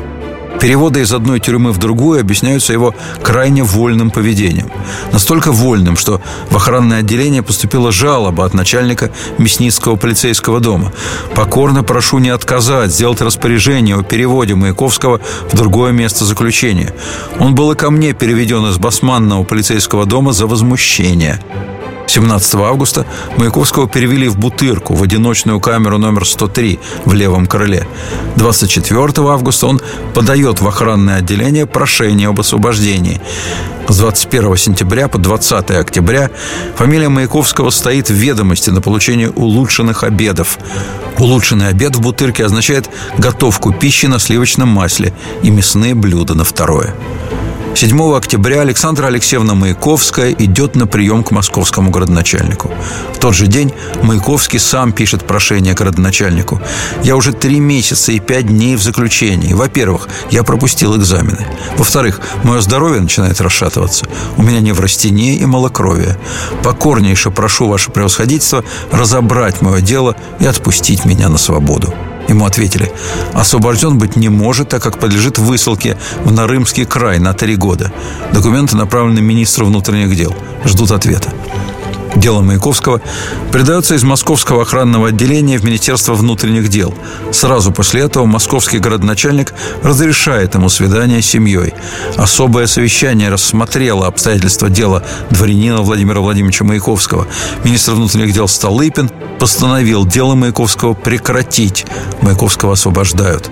Переводы 0.60 1.02
из 1.02 1.12
одной 1.12 1.40
тюрьмы 1.40 1.72
в 1.72 1.78
другую 1.78 2.20
объясняются 2.20 2.74
его 2.74 2.94
крайне 3.24 3.64
вольным 3.64 4.12
поведением. 4.12 4.70
Настолько 5.12 5.52
вольным, 5.52 5.98
что 5.98 6.22
в 6.50 6.56
охранное 6.56 7.00
отделение 7.00 7.42
поступила 7.42 7.92
жалоба 7.92 8.46
от 8.46 8.54
начальника 8.54 9.12
Мясницкого 9.38 9.96
полицейского 9.96 10.60
дома. 10.60 10.92
«Покорно 11.36 11.84
прошу 11.84 12.20
не 12.20 12.30
отказать, 12.30 12.92
сделать 12.92 13.22
распоряжение 13.22 13.96
о 13.98 14.04
переводе 14.04 14.56
Маяковского 14.56 15.20
в 15.52 15.56
другое 15.56 15.92
место 15.92 16.26
заключения. 16.26 16.94
Он 17.40 17.56
был 17.56 17.72
и 17.72 17.76
ко 17.76 17.90
мне 17.90 18.14
переведен 18.14 18.66
из 18.68 18.78
Басманного 18.78 19.44
полицейского 19.44 20.06
дома 20.06 20.32
за 20.32 20.48
возмущение». 20.48 21.40
17 22.12 22.56
августа 22.56 23.06
Маяковского 23.38 23.88
перевели 23.88 24.28
в 24.28 24.38
Бутырку, 24.38 24.94
в 24.96 25.02
одиночную 25.02 25.62
камеру 25.62 25.98
номер 25.98 26.28
103 26.28 26.78
в 27.06 27.14
левом 27.14 27.48
крыле. 27.48 27.88
24 28.36 29.30
августа 29.30 29.68
он 29.68 29.82
подает 30.14 30.60
в 30.60 30.68
охранное 30.68 31.20
отделение 31.20 31.66
прошение 31.66 32.28
об 32.28 32.42
освобождении. 32.42 33.22
С 33.88 33.98
21 33.98 34.58
сентября 34.58 35.08
по 35.08 35.20
20 35.20 35.72
октября 35.72 36.30
фамилия 36.76 37.08
Маяковского 37.08 37.70
стоит 37.70 38.10
в 38.10 38.14
ведомости 38.14 38.70
на 38.70 38.82
получение 38.82 39.30
улучшенных 39.30 40.04
обедов. 40.04 40.60
Улучшенный 41.18 41.70
обед 41.70 41.96
в 41.96 42.02
Бутырке 42.02 42.44
означает 42.44 42.90
готовку 43.18 43.72
пищи 43.72 44.08
на 44.08 44.20
сливочном 44.20 44.68
масле 44.68 45.14
и 45.44 45.50
мясные 45.50 45.96
блюда 45.96 46.34
на 46.36 46.44
второе. 46.44 46.94
7 47.74 48.16
октября 48.16 48.62
Александра 48.62 49.08
Алексеевна 49.08 49.56
Маяковская 49.56 50.32
идет 50.34 50.76
на 50.76 50.88
прием 50.88 51.24
к 51.24 51.32
московскому 51.32 51.90
городоначальнику. 51.90 52.70
В 53.14 53.18
тот 53.18 53.34
же 53.34 53.48
день 53.48 53.74
Маяковский 54.04 54.60
сам 54.60 54.92
пишет 54.92 55.26
прошение 55.26 55.74
городоначальнику. 55.74 56.62
«Я 57.02 57.16
уже 57.16 57.32
три 57.34 57.60
месяца 57.60 58.12
и 58.12 58.20
пять 58.20 58.48
дней 58.48 58.76
в 58.76 58.84
заключении. 58.84 59.54
Во-первых, 59.54 60.10
я 60.30 60.44
пропустил 60.44 60.96
экзамены. 60.98 61.48
Во-вторых, 61.78 62.20
мое 62.44 62.62
здоровье 62.62 63.02
начинает 63.02 63.40
расшатываться. 63.42 64.06
У 64.38 64.44
меня 64.44 64.60
неврастения 64.60 65.38
и 65.38 65.46
малокровие. 65.46 66.18
Покорнейше 66.64 67.32
прошу 67.32 67.68
ваше 67.68 67.90
превосходительство 67.90 68.64
разобрать 68.92 69.62
мое 69.62 69.82
дело 69.82 70.16
и 70.40 70.46
отпустить 70.46 71.06
меня 71.06 71.30
на 71.30 71.38
свободу». 71.38 71.94
Ему 72.32 72.46
ответили, 72.46 72.90
освобожден 73.34 73.98
быть 73.98 74.16
не 74.16 74.30
может, 74.30 74.70
так 74.70 74.82
как 74.82 75.00
подлежит 75.00 75.38
высылке 75.38 75.98
в 76.24 76.32
Нарымский 76.32 76.86
край 76.86 77.20
на 77.20 77.34
три 77.34 77.58
года. 77.58 77.92
Документы 78.32 78.78
направлены 78.78 79.20
министру 79.20 79.66
внутренних 79.66 80.16
дел. 80.16 80.34
Ждут 80.64 80.92
ответа. 80.92 81.34
Дело 82.16 82.42
Маяковского 82.42 83.02
передается 83.54 83.96
из 83.96 84.04
Московского 84.04 84.64
охранного 84.64 85.10
отделения 85.10 85.58
в 85.58 85.64
Министерство 85.64 86.14
внутренних 86.14 86.68
дел. 86.68 86.94
Сразу 87.32 87.72
после 87.72 88.02
этого 88.02 88.26
московский 88.26 88.80
городоначальник 88.80 89.54
разрешает 89.82 90.54
ему 90.56 90.70
свидание 90.70 91.22
с 91.22 91.26
семьей. 91.26 91.74
Особое 92.18 92.68
совещание 92.68 93.30
рассмотрело 93.30 94.08
обстоятельства 94.08 94.70
дела 94.70 95.04
дворянина 95.30 95.82
Владимира 95.82 96.20
Владимировича 96.20 96.66
Маяковского. 96.66 97.28
Министр 97.64 97.94
внутренних 97.94 98.34
дел 98.34 98.48
Столыпин 98.48 99.10
постановил 99.40 100.06
дело 100.06 100.36
Маяковского 100.36 100.94
прекратить. 100.94 101.86
Маяковского 102.22 102.74
освобождают. 102.74 103.50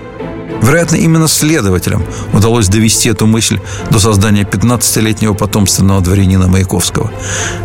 Вероятно, 0.62 0.96
именно 0.96 1.26
следователям 1.26 2.04
удалось 2.32 2.68
довести 2.68 3.08
эту 3.08 3.26
мысль 3.26 3.58
до 3.90 3.98
создания 3.98 4.42
15-летнего 4.42 5.34
потомственного 5.34 6.00
дворянина 6.00 6.48
Маяковского. 6.48 7.10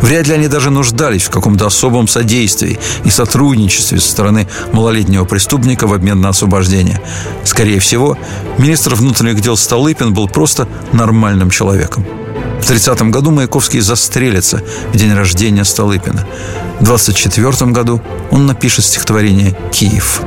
Вряд 0.00 0.26
ли 0.26 0.34
они 0.34 0.48
даже 0.48 0.70
нуждались 0.70 1.24
в 1.24 1.30
каком-то 1.30 1.66
особом 1.66 2.08
содействии 2.08 2.78
и 3.04 3.10
сотрудничестве 3.10 4.00
со 4.00 4.08
стороны 4.08 4.48
малолетнего 4.72 5.24
преступника 5.24 5.86
в 5.86 5.92
обмен 5.92 6.20
на 6.20 6.30
освобождение. 6.30 7.00
Скорее 7.44 7.80
всего, 7.80 8.18
министр 8.58 8.94
внутренних 8.94 9.40
дел 9.40 9.56
Столыпин 9.56 10.14
был 10.14 10.28
просто 10.28 10.66
нормальным 10.92 11.50
человеком. 11.50 12.04
В 12.60 12.66
30 12.66 13.02
году 13.10 13.30
Маяковский 13.30 13.80
застрелится 13.80 14.62
в 14.92 14.96
день 14.96 15.12
рождения 15.14 15.64
Столыпина. 15.64 16.26
В 16.80 16.84
24 16.84 17.70
году 17.70 18.02
он 18.30 18.46
напишет 18.46 18.84
стихотворение 18.84 19.56
«Киев». 19.72 20.22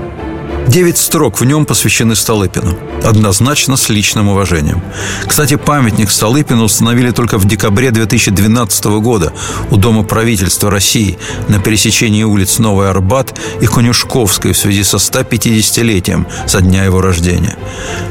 Девять 0.70 1.00
строк 1.00 1.40
в 1.40 1.46
нем 1.46 1.66
посвящены 1.66 2.16
Столыпину. 2.16 2.78
Однозначно 3.04 3.76
с 3.76 3.90
личным 3.90 4.30
уважением. 4.30 4.84
Кстати, 5.26 5.56
памятник 5.56 6.12
Столыпину 6.12 6.66
установили 6.66 7.10
только 7.10 7.40
в 7.40 7.46
декабре 7.46 7.90
2012 7.90 8.86
года 9.02 9.34
у 9.72 9.78
Дома 9.78 10.04
правительства 10.04 10.70
России 10.70 11.18
на 11.48 11.58
пересечении 11.58 12.22
улиц 12.22 12.60
Новый 12.60 12.92
Арбат 12.92 13.34
и 13.60 13.66
Конюшковской 13.66 14.54
в 14.54 14.58
связи 14.60 14.84
со 14.84 14.98
150-летием 14.98 16.28
со 16.46 16.62
дня 16.62 16.84
его 16.84 17.02
рождения. 17.02 17.58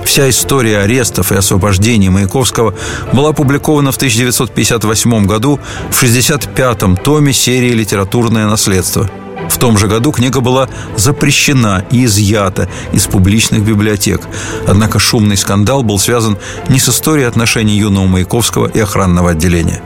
Вся 0.04 0.28
история 0.28 0.78
арестов 0.78 1.30
и 1.30 1.36
освобождений 1.36 2.08
Маяковского 2.08 2.74
была 3.12 3.28
опубликована 3.28 3.92
в 3.92 3.96
1958 3.96 5.26
году 5.26 5.60
в 5.92 6.02
65-м 6.02 6.96
томе 6.96 7.32
серии 7.32 7.70
«Литературное 7.70 8.48
наследство». 8.48 9.08
В 9.48 9.58
том 9.58 9.78
же 9.78 9.88
году 9.88 10.12
книга 10.12 10.40
была 10.40 10.68
запрещена 10.96 11.84
и 11.90 12.04
изъята 12.04 12.68
из 12.92 13.06
публичных 13.06 13.62
библиотек. 13.62 14.20
Однако 14.66 14.98
шумный 14.98 15.36
скандал 15.36 15.82
был 15.82 15.98
связан 15.98 16.38
не 16.68 16.78
с 16.78 16.88
историей 16.88 17.26
отношений 17.26 17.76
юного 17.76 18.06
Маяковского 18.06 18.66
и 18.66 18.78
охранного 18.78 19.30
отделения. 19.30 19.82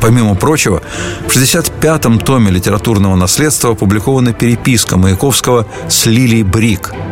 Помимо 0.00 0.34
прочего, 0.34 0.82
в 1.26 1.36
65-м 1.36 2.18
томе 2.18 2.50
литературного 2.50 3.16
наследства 3.16 3.72
опубликована 3.72 4.32
переписка 4.32 4.96
Маяковского 4.96 5.66
с 5.88 6.06
Лилией 6.06 6.42
Брик– 6.42 6.92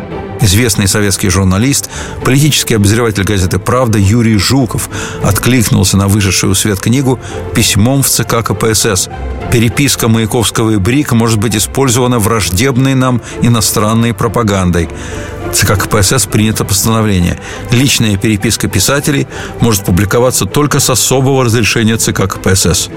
Известный 0.42 0.88
советский 0.88 1.28
журналист, 1.28 1.88
политический 2.24 2.74
обозреватель 2.74 3.22
газеты 3.22 3.60
«Правда» 3.60 3.98
Юрий 3.98 4.38
Жуков 4.38 4.90
откликнулся 5.22 5.96
на 5.96 6.08
вышедшую 6.08 6.56
свет 6.56 6.80
книгу 6.80 7.20
письмом 7.54 8.02
в 8.02 8.08
ЦК 8.08 8.44
КПСС. 8.44 9.08
Переписка 9.52 10.08
Маяковского 10.08 10.70
и 10.70 10.76
Брик 10.78 11.12
может 11.12 11.38
быть 11.38 11.54
использована 11.54 12.18
враждебной 12.18 12.94
нам 12.94 13.22
иностранной 13.40 14.14
пропагандой. 14.14 14.88
ЦК 15.52 15.78
КПСС 15.78 16.26
принято 16.26 16.64
постановление. 16.64 17.38
Личная 17.70 18.16
переписка 18.16 18.66
писателей 18.66 19.28
может 19.60 19.84
публиковаться 19.84 20.44
только 20.44 20.80
с 20.80 20.90
особого 20.90 21.44
разрешения 21.44 21.98
ЦК 21.98 22.26
КПСС. 22.28 22.90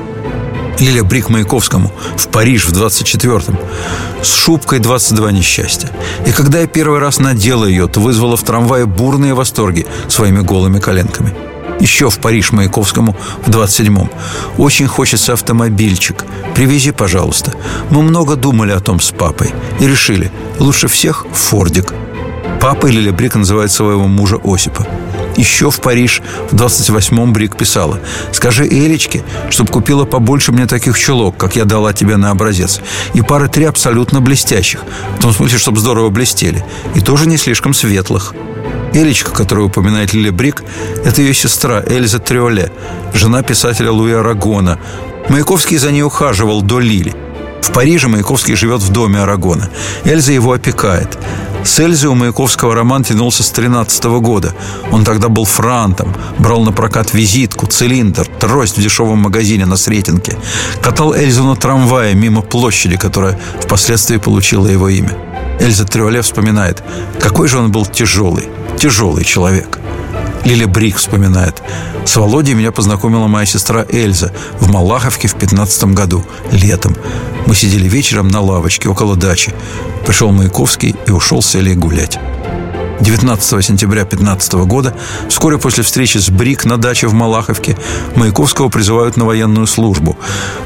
Лиля 0.79 1.03
Брик 1.03 1.29
Маяковскому 1.29 1.91
в 2.17 2.27
Париж 2.27 2.65
в 2.65 2.73
24-м. 2.73 3.57
С 4.21 4.27
шубкой 4.27 4.79
22 4.79 5.31
несчастья. 5.31 5.89
И 6.25 6.31
когда 6.31 6.59
я 6.59 6.67
первый 6.67 6.99
раз 6.99 7.19
надела 7.19 7.65
ее, 7.65 7.87
то 7.87 7.99
вызвала 7.99 8.35
в 8.35 8.43
трамвае 8.43 8.85
бурные 8.85 9.33
восторги 9.33 9.85
своими 10.07 10.41
голыми 10.41 10.79
коленками. 10.79 11.33
Еще 11.79 12.09
в 12.09 12.19
Париж 12.19 12.51
Маяковскому 12.51 13.15
в 13.45 13.49
27-м. 13.49 14.09
Очень 14.57 14.87
хочется 14.87 15.33
автомобильчик. 15.33 16.23
Привези, 16.55 16.91
пожалуйста. 16.91 17.53
Мы 17.89 18.01
много 18.01 18.35
думали 18.35 18.71
о 18.71 18.79
том 18.79 18.99
с 18.99 19.11
папой 19.11 19.53
и 19.79 19.87
решили, 19.87 20.31
лучше 20.59 20.87
всех 20.87 21.25
Фордик. 21.33 21.93
Папа 22.61 22.87
Лиля 22.87 23.11
Брик 23.11 23.35
называет 23.35 23.71
своего 23.71 24.07
мужа 24.07 24.39
Осипа. 24.43 24.87
Еще 25.37 25.69
в 25.69 25.81
Париж 25.81 26.21
в 26.49 26.55
28-м 26.55 27.33
Брик 27.33 27.57
писала 27.57 27.99
«Скажи 28.31 28.65
Элечке, 28.65 29.23
чтобы 29.49 29.71
купила 29.71 30.05
побольше 30.05 30.51
мне 30.51 30.65
таких 30.65 30.97
чулок, 30.97 31.37
как 31.37 31.55
я 31.55 31.65
дала 31.65 31.93
тебе 31.93 32.15
на 32.17 32.31
образец, 32.31 32.79
и 33.13 33.21
пары 33.21 33.49
три 33.49 33.65
абсолютно 33.65 34.21
блестящих, 34.21 34.81
в 35.17 35.21
том 35.21 35.33
смысле, 35.33 35.57
чтобы 35.57 35.79
здорово 35.79 36.09
блестели, 36.09 36.63
и 36.95 37.01
тоже 37.01 37.27
не 37.27 37.37
слишком 37.37 37.73
светлых». 37.73 38.33
Элечка, 38.93 39.31
которую 39.31 39.67
упоминает 39.67 40.13
Лили 40.13 40.29
Брик, 40.29 40.63
это 41.03 41.21
ее 41.21 41.33
сестра 41.33 41.83
Эльза 41.85 42.19
Триоле, 42.19 42.71
жена 43.13 43.43
писателя 43.43 43.91
Луи 43.91 44.13
Арагона. 44.13 44.79
Маяковский 45.27 45.77
за 45.77 45.91
ней 45.91 46.03
ухаживал 46.03 46.61
до 46.61 46.79
Лили. 46.79 47.13
В 47.65 47.71
Париже 47.71 48.07
Маяковский 48.07 48.55
живет 48.55 48.81
в 48.81 48.91
доме 48.91 49.19
Арагона. 49.19 49.69
Эльза 50.05 50.31
его 50.31 50.53
опекает. 50.53 51.17
С 51.63 51.79
Эльзой 51.79 52.11
у 52.11 52.15
Маяковского 52.15 52.75
роман 52.75 53.03
тянулся 53.03 53.41
с 53.41 53.49
13 53.49 54.03
года. 54.21 54.53
Он 54.91 55.03
тогда 55.03 55.29
был 55.29 55.45
франтом, 55.45 56.13
брал 56.37 56.63
на 56.63 56.71
прокат 56.71 57.15
визитку, 57.15 57.65
цилиндр, 57.65 58.27
трость 58.39 58.77
в 58.77 58.81
дешевом 58.81 59.17
магазине 59.17 59.65
на 59.65 59.77
Сретенке. 59.77 60.37
Катал 60.83 61.15
Эльзу 61.15 61.43
на 61.43 61.55
трамвае 61.55 62.13
мимо 62.13 62.43
площади, 62.43 62.97
которая 62.97 63.39
впоследствии 63.59 64.17
получила 64.17 64.67
его 64.67 64.87
имя. 64.87 65.17
Эльза 65.59 65.85
Трюале 65.85 66.21
вспоминает, 66.21 66.83
какой 67.19 67.47
же 67.47 67.57
он 67.57 67.71
был 67.71 67.87
тяжелый, 67.87 68.47
тяжелый 68.77 69.25
человек. 69.25 69.79
Лиля 70.45 70.67
Брик 70.67 70.97
вспоминает. 70.97 71.61
С 72.05 72.15
Володей 72.15 72.53
меня 72.53 72.71
познакомила 72.71 73.27
моя 73.27 73.47
сестра 73.47 73.83
Эльза 73.89 74.31
в 74.59 74.71
Малаховке 74.71 75.27
в 75.27 75.35
15 75.35 75.85
году, 75.85 76.23
летом. 76.51 76.95
Мы 77.47 77.55
сидели 77.55 77.89
вечером 77.89 78.27
на 78.27 78.41
лавочке 78.41 78.87
около 78.87 79.15
дачи. 79.15 79.53
Пришел 80.05 80.31
Маяковский 80.31 80.95
и 81.07 81.11
ушел 81.11 81.41
с 81.41 81.55
Элей 81.55 81.73
гулять. 81.73 82.19
19 82.99 83.63
сентября 83.63 84.05
15 84.05 84.53
года, 84.65 84.95
вскоре 85.27 85.57
после 85.57 85.83
встречи 85.83 86.17
с 86.17 86.29
Брик 86.29 86.65
на 86.65 86.77
даче 86.77 87.07
в 87.07 87.13
Малаховке, 87.13 87.77
Маяковского 88.15 88.69
призывают 88.69 89.17
на 89.17 89.25
военную 89.25 89.67
службу. 89.67 90.17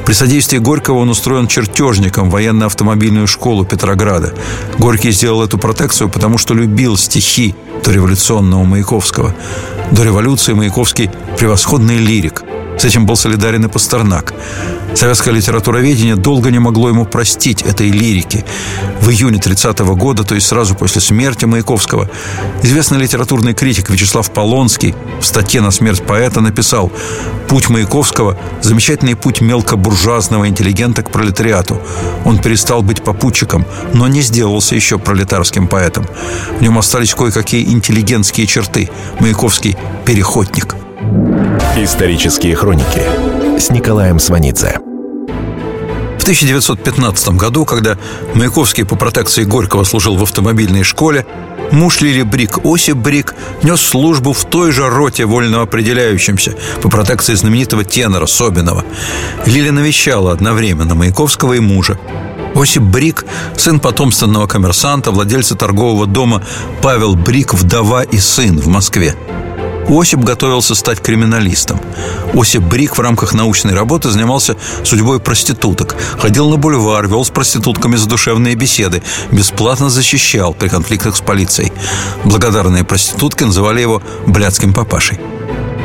При 0.05 0.13
содействии 0.13 0.57
Горького 0.57 0.99
он 0.99 1.09
устроен 1.09 1.47
чертежником 1.47 2.29
в 2.29 2.33
военно-автомобильную 2.33 3.27
школу 3.27 3.65
Петрограда. 3.65 4.33
Горький 4.77 5.11
сделал 5.11 5.43
эту 5.43 5.57
протекцию, 5.57 6.09
потому 6.09 6.37
что 6.37 6.53
любил 6.53 6.97
стихи 6.97 7.55
дореволюционного 7.83 8.63
Маяковского. 8.63 9.33
До 9.91 10.03
революции 10.03 10.53
Маяковский– 10.53 11.09
превосходный 11.37 11.97
лирик. 11.97 12.43
С 12.79 12.85
этим 12.85 13.05
был 13.05 13.17
солидарен 13.17 13.65
и 13.65 13.67
Пастернак. 13.67 14.33
Советское 14.95 15.31
литературоведение 15.31 16.15
долго 16.15 16.49
не 16.49 16.59
могло 16.59 16.87
ему 16.87 17.05
простить 17.05 17.61
этой 17.61 17.91
лирики. 17.91 18.45
В 19.01 19.09
июне 19.09 19.37
30 19.37 19.81
-го 19.81 19.95
года, 19.95 20.23
то 20.23 20.33
есть 20.33 20.47
сразу 20.47 20.75
после 20.75 21.01
смерти 21.01 21.43
Маяковского, 21.43 22.09
известный 22.63 22.97
литературный 22.99 23.53
критик 23.53 23.89
Вячеслав 23.89 24.31
Полонский 24.31 24.95
в 25.19 25.25
статье 25.25 25.59
на 25.59 25.71
смерть 25.71 26.03
поэта 26.03 26.39
написал 26.39 26.89
«Путь 27.49 27.69
Маяковского– 27.69 28.37
замечательный 28.61 29.15
путь 29.15 29.41
мелкобуржуазного 29.41 30.47
интеллигента 30.47 31.03
к 31.03 31.11
пролетариату. 31.11 31.81
Он 32.23 32.37
перестал 32.37 32.81
быть 32.81 33.03
попутчиком, 33.03 33.65
но 33.93 34.07
не 34.07 34.21
сделался 34.21 34.75
еще 34.75 34.97
пролетарским 34.97 35.67
поэтом. 35.67 36.07
В 36.59 36.61
нем 36.61 36.77
остались 36.77 37.13
кое-какие 37.13 37.65
интеллигентские 37.65 38.47
черты. 38.47 38.89
Маяковский– 39.19 39.75
переходник». 40.05 40.88
Исторические 41.77 42.57
хроники 42.57 43.01
с 43.57 43.69
Николаем 43.69 44.19
Сванидзе. 44.19 44.79
В 46.17 46.23
1915 46.23 47.29
году, 47.29 47.63
когда 47.63 47.97
Маяковский 48.33 48.83
по 48.83 48.97
протекции 48.97 49.45
Горького 49.45 49.85
служил 49.85 50.17
в 50.17 50.23
автомобильной 50.23 50.83
школе, 50.83 51.25
муж 51.71 52.01
Лили 52.01 52.23
Брик, 52.23 52.65
Осип 52.65 52.97
Брик, 52.97 53.33
нес 53.63 53.79
службу 53.79 54.33
в 54.33 54.43
той 54.43 54.73
же 54.73 54.89
роте 54.89 55.25
вольно 55.25 55.61
определяющимся 55.61 56.55
по 56.81 56.89
протекции 56.89 57.33
знаменитого 57.33 57.85
тенора 57.85 58.25
Собинова. 58.25 58.83
Лили 59.45 59.69
навещала 59.69 60.33
одновременно 60.33 60.95
Маяковского 60.95 61.53
и 61.53 61.59
мужа. 61.59 61.97
Осип 62.55 62.83
Брик, 62.83 63.25
сын 63.55 63.79
потомственного 63.79 64.47
коммерсанта, 64.47 65.11
владельца 65.11 65.55
торгового 65.55 66.07
дома 66.07 66.43
Павел 66.81 67.15
Брик, 67.15 67.53
вдова 67.53 68.03
и 68.03 68.17
сын 68.17 68.59
в 68.59 68.67
Москве. 68.67 69.15
Осип 69.89 70.19
готовился 70.19 70.75
стать 70.75 71.01
криминалистом. 71.01 71.79
Осип 72.33 72.61
Брик 72.61 72.97
в 72.97 73.01
рамках 73.01 73.33
научной 73.33 73.73
работы 73.73 74.11
занимался 74.11 74.55
судьбой 74.83 75.19
проституток. 75.19 75.95
Ходил 76.19 76.49
на 76.49 76.57
бульвар, 76.57 77.07
вел 77.07 77.25
с 77.25 77.29
проститутками 77.29 77.95
задушевные 77.95 78.55
беседы. 78.55 79.01
Бесплатно 79.31 79.89
защищал 79.89 80.53
при 80.53 80.69
конфликтах 80.69 81.17
с 81.17 81.21
полицией. 81.21 81.73
Благодарные 82.23 82.83
проститутки 82.83 83.43
называли 83.43 83.81
его 83.81 84.01
«блядским 84.27 84.73
папашей». 84.73 85.19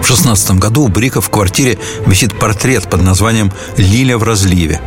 В 0.04 0.06
16 0.06 0.58
году 0.58 0.82
у 0.82 0.88
Брика 0.88 1.22
в 1.22 1.30
квартире 1.30 1.78
висит 2.04 2.38
портрет 2.38 2.90
под 2.90 3.00
названием 3.00 3.50
«Лиля 3.78 4.18
в 4.18 4.22
разливе». 4.22 4.82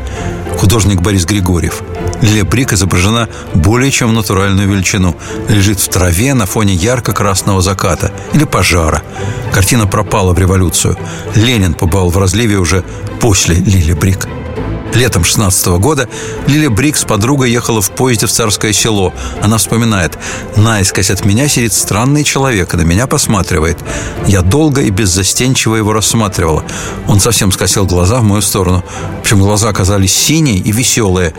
Художник 0.59 1.01
Борис 1.01 1.25
Григорьев. 1.25 1.81
Лилия 2.21 2.43
Брик 2.43 2.73
изображена 2.73 3.27
более 3.55 3.89
чем 3.89 4.11
в 4.11 4.13
натуральную 4.13 4.69
величину. 4.69 5.17
Лежит 5.49 5.79
в 5.79 5.87
траве 5.89 6.35
на 6.35 6.45
фоне 6.45 6.75
ярко-красного 6.75 7.63
заката 7.63 8.11
или 8.33 8.43
пожара. 8.43 9.01
Картина 9.51 9.87
пропала 9.87 10.33
в 10.33 10.39
революцию. 10.39 10.95
Ленин 11.33 11.73
побывал 11.73 12.11
в 12.11 12.17
разливе 12.19 12.57
уже 12.57 12.83
после 13.19 13.55
Лили 13.55 13.93
Брик. 13.93 14.27
Летом 14.93 15.23
16 15.23 15.67
года 15.79 16.09
Лиля 16.47 16.69
Брик 16.71 16.97
с 16.97 17.03
подругой 17.03 17.51
ехала 17.51 17.81
в 17.81 17.91
поезде 17.91 18.25
в 18.25 18.31
Царское 18.31 18.73
село. 18.73 19.13
Она 19.41 19.57
вспоминает. 19.57 20.17
Наискось 20.55 21.11
от 21.11 21.23
меня 21.23 21.47
сидит 21.47 21.73
странный 21.73 22.23
человек 22.23 22.73
и 22.73 22.77
на 22.77 22.81
меня 22.81 23.05
посматривает. 23.05 23.77
Я 24.25 24.41
долго 24.41 24.81
и 24.81 24.89
беззастенчиво 24.89 25.75
его 25.75 25.93
рассматривала. 25.93 26.63
Он 27.07 27.19
совсем 27.19 27.51
скосил 27.51 27.85
глаза 27.85 28.19
в 28.19 28.23
мою 28.23 28.41
сторону. 28.41 28.83
В 29.17 29.19
общем, 29.19 29.39
глаза 29.39 29.69
оказались 29.69 30.15
синие 30.15 30.57
и 30.57 30.71
веселые. 30.71 31.33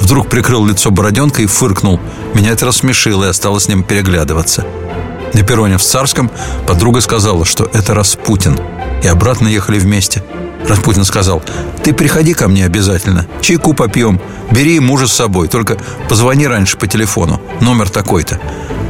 Вдруг 0.00 0.28
прикрыл 0.28 0.64
лицо 0.64 0.90
бороденкой 0.90 1.44
и 1.44 1.48
фыркнул. 1.48 1.98
Меня 2.34 2.52
это 2.52 2.66
рассмешило, 2.66 3.24
и 3.24 3.28
осталось 3.28 3.64
с 3.64 3.68
ним 3.68 3.82
переглядываться. 3.82 4.64
На 5.34 5.42
перроне 5.42 5.78
в 5.78 5.82
Царском 5.82 6.30
подруга 6.66 7.00
сказала, 7.00 7.44
что 7.44 7.68
это 7.72 7.94
Распутин. 7.94 8.58
И 9.02 9.08
обратно 9.08 9.48
ехали 9.48 9.78
вместе. 9.78 10.22
Распутин 10.70 11.04
сказал, 11.04 11.42
ты 11.82 11.92
приходи 11.92 12.32
ко 12.32 12.46
мне 12.46 12.64
обязательно, 12.64 13.26
чайку 13.40 13.74
попьем, 13.74 14.20
бери 14.52 14.78
мужа 14.78 15.08
с 15.08 15.12
собой, 15.12 15.48
только 15.48 15.76
позвони 16.08 16.46
раньше 16.46 16.76
по 16.76 16.86
телефону, 16.86 17.40
номер 17.60 17.90
такой-то. 17.90 18.38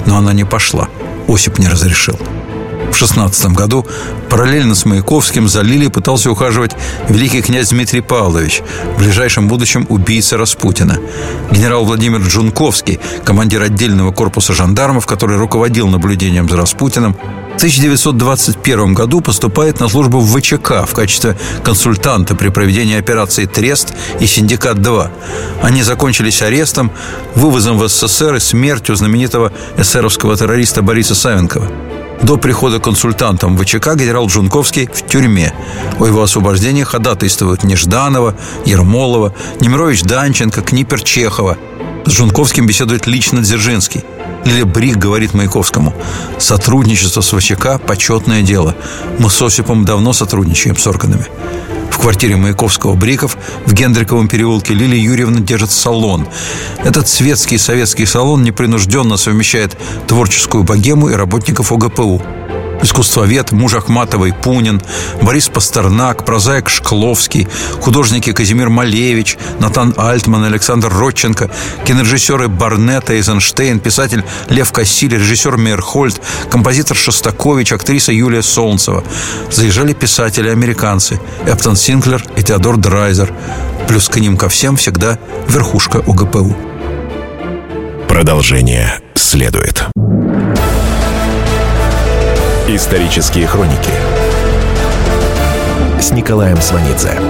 Но 0.05 0.19
она 0.19 0.35
не 0.35 0.45
пошла, 0.45 0.91
Осип 1.27 1.59
не 1.59 1.69
разрешил. 1.69 2.19
В 3.01 3.03
16 3.03 3.53
году 3.53 3.87
параллельно 4.29 4.75
с 4.75 4.85
Маяковским 4.85 5.49
за 5.49 5.63
Лилией 5.63 5.91
пытался 5.91 6.31
ухаживать 6.31 6.77
великий 7.09 7.41
князь 7.41 7.71
Дмитрий 7.71 8.03
Павлович, 8.03 8.61
в 8.95 8.99
ближайшем 8.99 9.49
будущем 9.49 9.87
убийца 9.89 10.37
Распутина. 10.37 10.99
Генерал 11.51 11.87
Владимир 11.87 12.21
Джунковский, 12.21 13.01
командир 13.25 13.63
отдельного 13.63 14.13
корпуса 14.13 14.53
жандармов, 14.53 15.07
который 15.07 15.39
руководил 15.39 15.89
наблюдением 15.89 16.47
за 16.47 16.59
Распутиным, 16.59 17.15
в 17.15 17.57
1921 17.57 18.93
году 18.93 19.23
поступает 19.23 19.81
на 19.81 19.89
службу 19.89 20.21
в 20.21 20.39
ВЧК 20.39 20.85
в 20.87 20.93
качестве 20.93 21.39
консультанта 21.65 22.35
при 22.35 22.51
проведении 22.51 22.99
операции 22.99 23.47
«Трест» 23.47 23.95
и 24.21 24.27
«Синдикат-2». 24.27 25.09
Они 25.63 25.83
закончились 25.83 26.43
арестом, 26.43 26.93
вывозом 27.35 27.79
в 27.79 27.89
СССР 27.89 28.35
и 28.35 28.41
смертью 28.41 28.95
знаменитого 28.95 29.55
эсеровского 29.79 30.37
террориста 30.37 30.83
Бориса 30.83 31.15
Савинкова. 31.15 31.90
До 32.23 32.37
прихода 32.37 32.79
консультантом 32.79 33.57
ВЧК 33.57 33.95
генерал 33.95 34.27
Джунковский 34.27 34.87
в 34.87 35.07
тюрьме. 35.07 35.55
О 35.99 36.07
его 36.07 36.23
освобождении 36.23 36.85
ходатайствуют 36.85 37.65
Нежданова, 37.65 38.37
Ермолова, 38.67 39.35
Немирович-Данченко, 39.61 40.61
Книппер-Чехова. 40.63 41.57
С 42.05 42.13
Джунковским 42.13 42.67
беседует 42.67 43.07
лично 43.07 43.41
Дзержинский. 43.41 44.05
Лилия 44.45 44.65
Брик 44.65 44.97
говорит 44.97 45.35
Маяковскому 45.35 45.95
«Сотрудничество 46.39 47.21
с 47.21 47.37
ВЧК– 47.37 47.79
почетное 47.87 48.43
дело. 48.43 48.75
Мы 49.19 49.31
с 49.31 49.41
Осипом 49.43 49.85
давно 49.85 50.13
сотрудничаем 50.13 50.77
с 50.77 50.87
органами». 50.87 51.27
Квартире 52.01 52.37
Маяковского 52.37 52.95
Бриков 52.95 53.37
в 53.67 53.75
Гендриковом 53.75 54.27
переулке 54.27 54.73
Лилия 54.73 54.99
Юрьевна 54.99 55.41
держит 55.41 55.71
салон. 55.71 56.27
Этот 56.83 57.07
светский 57.09 57.59
советский 57.59 58.07
салон 58.07 58.43
непринужденно 58.43 59.19
совмещает 59.19 59.77
творческую 60.07 60.65
богему 60.65 61.11
и 61.11 61.15
работников 61.15 61.73
ОГПУ 61.73 62.23
искусствовед 62.83 63.53
муж 63.53 63.75
Ахматовой 63.75 64.33
Пунин, 64.33 64.81
Борис 65.23 65.49
Пастернак, 65.49 66.25
прозаик 66.25 66.69
Шкловский, 66.69 67.49
художники 67.81 68.33
Казимир 68.33 68.69
Малевич, 68.69 69.39
Натан 69.59 69.95
Альтман, 69.97 70.45
Александр 70.45 70.89
Родченко, 70.93 71.51
кинорежиссеры 71.85 72.49
Барнетта, 72.49 73.15
Эйзенштейн, 73.15 73.81
писатель 73.81 74.25
Лев 74.49 74.73
Кассиль, 74.73 75.15
режиссер 75.15 75.57
Мейерхольд, 75.57 76.21
композитор 76.51 76.97
Шостакович, 76.97 77.73
актриса 77.73 78.13
Юлия 78.13 78.43
Солнцева. 78.43 79.05
Заезжали 79.51 79.93
писатели-американцы 79.93 81.21
Эптон 81.47 81.77
Синклер 81.77 82.25
и 82.37 82.43
Теодор 82.43 82.77
Драйзер. 82.77 83.33
Плюс 83.89 84.09
к 84.09 84.17
ним 84.17 84.37
ко 84.37 84.49
всем 84.49 84.77
всегда 84.77 85.19
верхушка 85.49 85.99
ОГПУ. 85.99 86.57
Продолжение 88.09 89.01
следует. 89.15 89.85
Исторические 92.73 93.49
хроники 93.49 93.91
с 96.01 96.13
Николаем 96.13 96.63
Сванидзе. 96.63 97.21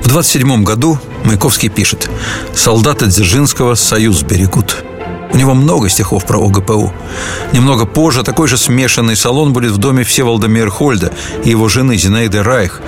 В 0.00 0.06
27 0.06 0.62
году 0.62 0.96
Маяковский 1.24 1.68
пишет 1.68 2.08
«Солдаты 2.54 3.06
Дзержинского 3.06 3.74
союз 3.74 4.22
берегут». 4.22 4.84
У 5.32 5.36
него 5.36 5.54
много 5.54 5.88
стихов 5.88 6.24
про 6.24 6.38
ОГПУ. 6.38 6.92
Немного 7.52 7.86
позже 7.86 8.22
такой 8.22 8.48
же 8.48 8.56
смешанный 8.56 9.16
салон 9.16 9.52
будет 9.52 9.72
в 9.72 9.78
доме 9.78 10.04
Всеволода 10.04 10.48
Мейерхольда 10.48 11.12
и 11.44 11.50
его 11.50 11.68
жены 11.68 11.96
Зинаиды 11.96 12.42
Райх. 12.42 12.80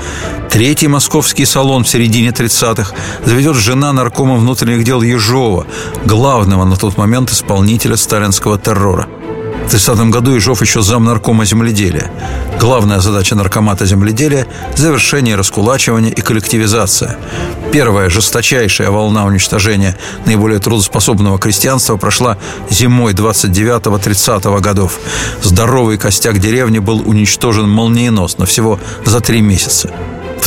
Третий 0.50 0.88
московский 0.88 1.44
салон 1.44 1.84
в 1.84 1.88
середине 1.88 2.30
30-х 2.30 2.94
заведет 3.24 3.56
жена 3.56 3.92
наркома 3.92 4.36
внутренних 4.36 4.84
дел 4.84 5.02
Ежова, 5.02 5.66
главного 6.04 6.64
на 6.64 6.76
тот 6.76 6.96
момент 6.96 7.30
исполнителя 7.30 7.96
сталинского 7.96 8.58
террора– 8.58 9.06
в 9.70 9.72
30 9.72 10.10
году 10.10 10.36
Ижов 10.36 10.62
еще 10.62 10.82
зам 10.82 11.04
наркома 11.04 11.44
земледелия. 11.44 12.10
Главная 12.58 12.98
задача 12.98 13.36
наркомата 13.36 13.86
земледелия– 13.86 14.48
завершение 14.76 15.36
раскулачивания 15.36 16.10
и 16.10 16.20
коллективизация. 16.20 17.16
Первая 17.70 18.10
жесточайшая 18.10 18.90
волна 18.90 19.24
уничтожения 19.26 19.96
наиболее 20.26 20.58
трудоспособного 20.58 21.38
крестьянства 21.38 21.96
прошла 21.96 22.36
зимой 22.68 23.12
29-30 23.12 24.60
годов. 24.60 24.98
Здоровый 25.40 25.98
костяк 25.98 26.40
деревни 26.40 26.80
был 26.80 27.08
уничтожен 27.08 27.68
молниеносно, 27.68 28.46
всего 28.46 28.80
за 29.04 29.20
три 29.20 29.40
месяца. 29.40 29.94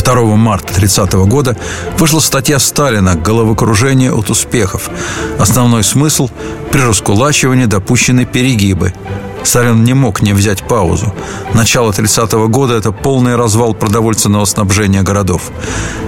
2 0.04 0.36
марта 0.36 0.74
30 0.74 1.12
года 1.26 1.56
вышла 1.98 2.20
статья 2.20 2.58
Сталина 2.58 3.14
«Головокружение 3.14 4.12
от 4.12 4.30
успехов». 4.30 4.90
Основной 5.38 5.82
смысл– 5.82 6.28
при 6.70 6.80
раскулачивании 6.80 7.66
допущены 7.66 8.26
перегибы. 8.26 8.92
Сталин 9.44 9.84
не 9.84 9.94
мог 9.94 10.22
не 10.22 10.32
взять 10.32 10.62
паузу. 10.66 11.14
Начало 11.52 11.92
30-го 11.92 12.48
года– 12.48 12.74
это 12.76 12.92
полный 12.92 13.36
развал 13.36 13.74
продовольственного 13.74 14.46
снабжения 14.46 15.02
городов. 15.02 15.42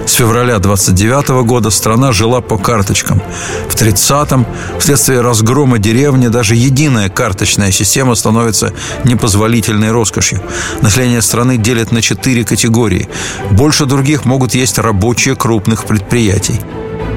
С 0.05 0.13
февраля 0.13 0.59
29 0.59 1.29
-го 1.29 1.43
года 1.43 1.69
страна 1.69 2.11
жила 2.11 2.41
по 2.41 2.57
карточкам. 2.57 3.21
В 3.69 3.75
30-м, 3.75 4.45
вследствие 4.79 5.21
разгрома 5.21 5.77
деревни, 5.77 6.27
даже 6.27 6.55
единая 6.55 7.09
карточная 7.09 7.71
система 7.71 8.15
становится 8.15 8.73
непозволительной 9.03 9.91
роскошью. 9.91 10.41
Население 10.81 11.21
страны 11.21 11.57
делят 11.57 11.91
на 11.91 12.01
четыре 12.01 12.43
категории. 12.43 13.07
Больше 13.51 13.85
других 13.85 14.25
могут 14.25 14.55
есть 14.55 14.79
рабочие 14.79 15.35
крупных 15.35 15.85
предприятий. 15.85 16.59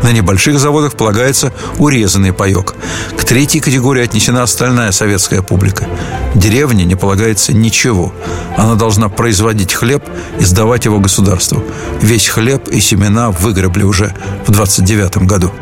На 0.03 0.13
небольших 0.13 0.59
заводах 0.59 0.95
полагается 0.95 1.53
урезанный 1.79 2.33
паек. 2.33 2.75
К 3.17 3.25
третьей 3.25 3.61
категории 3.61 4.03
отнесена 4.03 4.43
остальная 4.43 4.93
советская 4.93 5.43
публика. 5.43 5.87
Деревне 6.35 6.85
не 6.85 6.95
полагается 6.95 7.53
ничего. 7.53 8.13
Она 8.57 8.75
должна 8.75 9.09
производить 9.09 9.75
хлеб 9.75 10.03
и 10.39 10.45
сдавать 10.45 10.85
его 10.85 11.01
государству. 11.01 11.63
Весь 12.01 12.29
хлеб 12.29 12.69
и 12.69 12.81
семена 12.81 13.31
выгребли 13.31 13.85
уже 13.85 14.15
в 14.47 14.51
29 14.51 15.19
году. 15.27 15.53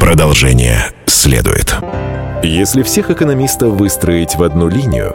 Продолжение 0.00 0.90
следует. 1.06 1.76
Если 2.42 2.82
всех 2.82 3.10
экономистов 3.10 3.72
выстроить 3.72 4.36
в 4.36 4.42
одну 4.42 4.68
линию, 4.68 5.14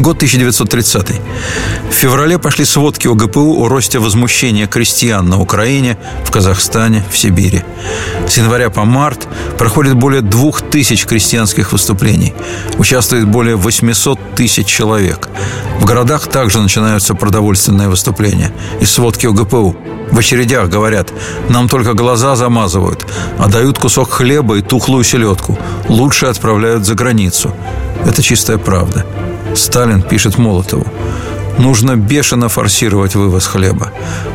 Год 0.00 0.16
1930. 0.16 1.20
В 1.90 1.92
феврале 1.92 2.38
пошли 2.38 2.64
сводки 2.64 3.06
ОГПУ 3.06 3.62
о 3.62 3.68
росте 3.68 3.98
возмущения 3.98 4.66
крестьян 4.66 5.28
на 5.28 5.38
Украине, 5.38 5.98
в 6.24 6.30
Казахстане, 6.30 7.04
в 7.12 7.18
Сибири. 7.18 7.62
С 8.26 8.38
января 8.38 8.70
по 8.70 8.86
март 8.86 9.28
проходит 9.58 9.96
более 9.96 10.22
двух 10.22 10.62
тысяч 10.62 11.04
крестьянских 11.04 11.72
выступлений. 11.72 12.32
Участвует 12.78 13.26
более 13.26 13.56
800 13.56 14.18
тысяч 14.36 14.66
человек. 14.66 15.28
В 15.80 15.84
городах 15.84 16.28
также 16.28 16.62
начинаются 16.62 17.14
продовольственные 17.14 17.90
выступления. 17.90 18.54
И 18.80 18.86
сводки 18.86 19.26
ОГПУ. 19.26 19.76
В 20.12 20.18
очередях 20.18 20.70
говорят, 20.70 21.12
нам 21.50 21.68
только 21.68 21.92
глаза 21.92 22.36
замазывают, 22.36 23.04
а 23.38 23.48
дают 23.48 23.78
кусок 23.78 24.10
хлеба 24.10 24.56
и 24.56 24.62
тухлую 24.62 25.04
селедку. 25.04 25.58
Лучше 25.90 26.24
отправляют 26.24 26.86
за 26.86 26.94
границу. 26.94 27.54
Это 28.06 28.22
чистая 28.22 28.56
правда. 28.56 29.04
Сталин 29.54 30.02
пишет 30.02 30.38
Молотову. 30.38 30.86
Нужно 31.58 31.96
бешено 31.96 32.48
форсировать 32.48 33.14
вывоз 33.14 33.46
хлеба. 33.46 33.92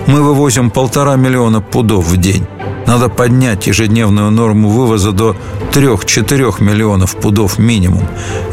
Мы 0.07 0.21
вывозим 0.21 0.69
полтора 0.69 1.15
миллиона 1.15 1.61
пудов 1.61 2.05
в 2.05 2.17
день. 2.17 2.45
Надо 2.85 3.09
поднять 3.09 3.67
ежедневную 3.67 4.29
норму 4.31 4.69
вывоза 4.69 5.11
до 5.11 5.35
3-4 5.73 6.61
миллионов 6.61 7.15
пудов 7.15 7.57
минимум. 7.57 8.03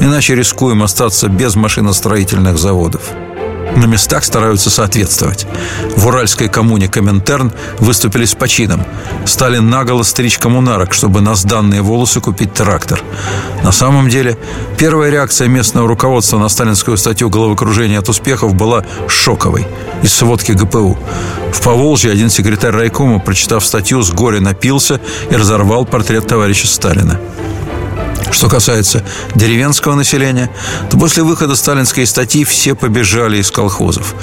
Иначе 0.01 0.35
рискуем 0.35 0.83
остаться 0.83 1.29
без 1.29 1.55
машиностроительных 1.55 2.57
заводов 2.59 3.03
на 3.77 3.87
местах 3.87 4.25
стараются 4.25 4.71
соответствовать. 4.71 5.47
В 5.97 6.07
уральской 6.07 6.49
коммуне 6.49 6.89
Коминтерн 6.89 7.53
выступили 7.79 8.25
с 8.25 8.35
почином. 8.35 8.85
Стали 9.25 9.59
наголо 9.59 10.03
стричь 10.03 10.39
коммунарок, 10.39 10.93
чтобы 10.93 11.21
на 11.21 11.35
сданные 11.35 11.83
волосы 11.83 12.21
купить 12.21 12.55
трактор. 12.55 13.01
На 13.63 13.73
самом 13.73 14.09
деле, 14.09 14.37
первая 14.79 15.11
реакция 15.11 15.49
местного 15.49 15.89
руководства 15.89 16.39
на 16.39 16.49
сталинскую 16.49 16.97
статью 16.97 17.31
«Головокружение 17.31 17.99
от 17.99 18.09
успехов» 18.09 18.55
была 18.55 18.85
шоковой 19.09 19.67
из 20.03 20.13
сводки 20.15 20.53
ГПУ. 20.53 20.99
В 21.53 21.61
Поволжье 21.63 22.13
один 22.13 22.31
секретарь 22.31 22.73
райкома, 22.73 23.21
прочитав 23.21 23.65
статью, 23.65 24.03
с 24.03 24.11
горя 24.11 24.41
напился 24.41 25.01
и 25.31 25.37
разорвал 25.37 25.85
портрет 25.85 26.27
товарища 26.27 26.67
Сталина. 26.67 27.21
Что 28.33 28.49
касается 28.49 29.05
деревенского 29.35 29.95
населения, 29.95 30.51
то 30.90 30.99
после 30.99 31.23
выхода 31.23 31.55
сталинской 31.55 32.07
статьи 32.07 32.45
все 32.45 32.75
побежали 32.75 33.37
из 33.37 33.51
колхозов. 33.51 34.14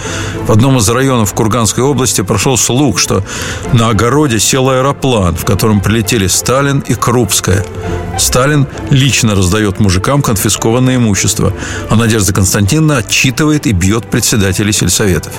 В 0.47 0.51
одном 0.51 0.77
из 0.79 0.89
районов 0.89 1.33
Курганской 1.33 1.83
области 1.83 2.21
прошел 2.21 2.57
слух, 2.57 2.97
что 2.97 3.23
на 3.71 3.89
огороде 3.89 4.39
сел 4.39 4.69
аэроплан, 4.69 5.35
в 5.35 5.45
котором 5.45 5.79
прилетели 5.79 6.27
Сталин 6.27 6.79
и 6.79 6.95
Крупская. 6.95 7.63
Сталин 8.17 8.67
лично 8.89 9.35
раздает 9.35 9.79
мужикам 9.79 10.21
конфискованное 10.21 10.95
имущество, 10.95 11.53
а 11.89 11.95
Надежда 11.95 12.33
Константиновна 12.33 12.97
отчитывает 12.97 13.67
и 13.67 13.71
бьет 13.71 14.09
председателей 14.09 14.73
сельсоветов. 14.73 15.33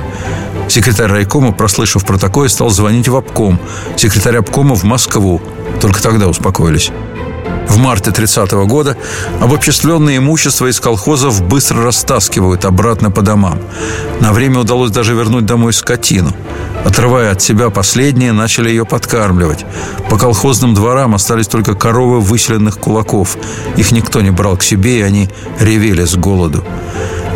Секретарь 0.68 1.10
райкома, 1.10 1.52
прослышав 1.52 2.06
про 2.06 2.18
такое, 2.18 2.48
стал 2.48 2.70
звонить 2.70 3.08
в 3.08 3.16
обком. 3.16 3.58
Секретарь 3.96 4.36
обкома 4.36 4.76
в 4.76 4.84
Москву. 4.84 5.42
Только 5.80 6.00
тогда 6.00 6.28
успокоились. 6.28 6.92
В 7.68 7.76
марте 7.76 8.10
30 8.10 8.52
-го 8.52 8.66
года 8.66 8.96
обобществленное 9.40 10.16
имущество 10.16 10.66
из 10.66 10.80
колхозов 10.80 11.42
быстро 11.42 11.82
растаскивают 11.82 12.64
обратно 12.64 13.10
по 13.10 13.22
домам. 13.22 13.58
На 14.20 14.32
время 14.32 14.60
удалось 14.60 14.90
даже 14.90 15.14
вернуть 15.14 15.46
домой 15.46 15.72
скотину. 15.72 16.32
Отрывая 16.84 17.32
от 17.32 17.42
себя 17.42 17.70
последние, 17.70 18.32
начали 18.32 18.70
ее 18.70 18.84
подкармливать. 18.84 19.64
По 20.08 20.18
колхозным 20.18 20.74
дворам 20.74 21.14
остались 21.14 21.46
только 21.46 21.74
коровы 21.74 22.20
выселенных 22.20 22.78
кулаков. 22.78 23.36
Их 23.76 23.92
никто 23.92 24.20
не 24.22 24.30
брал 24.30 24.56
к 24.56 24.62
себе, 24.62 24.98
и 24.98 25.02
они 25.02 25.28
ревели 25.60 26.04
с 26.04 26.16
голоду. 26.16 26.64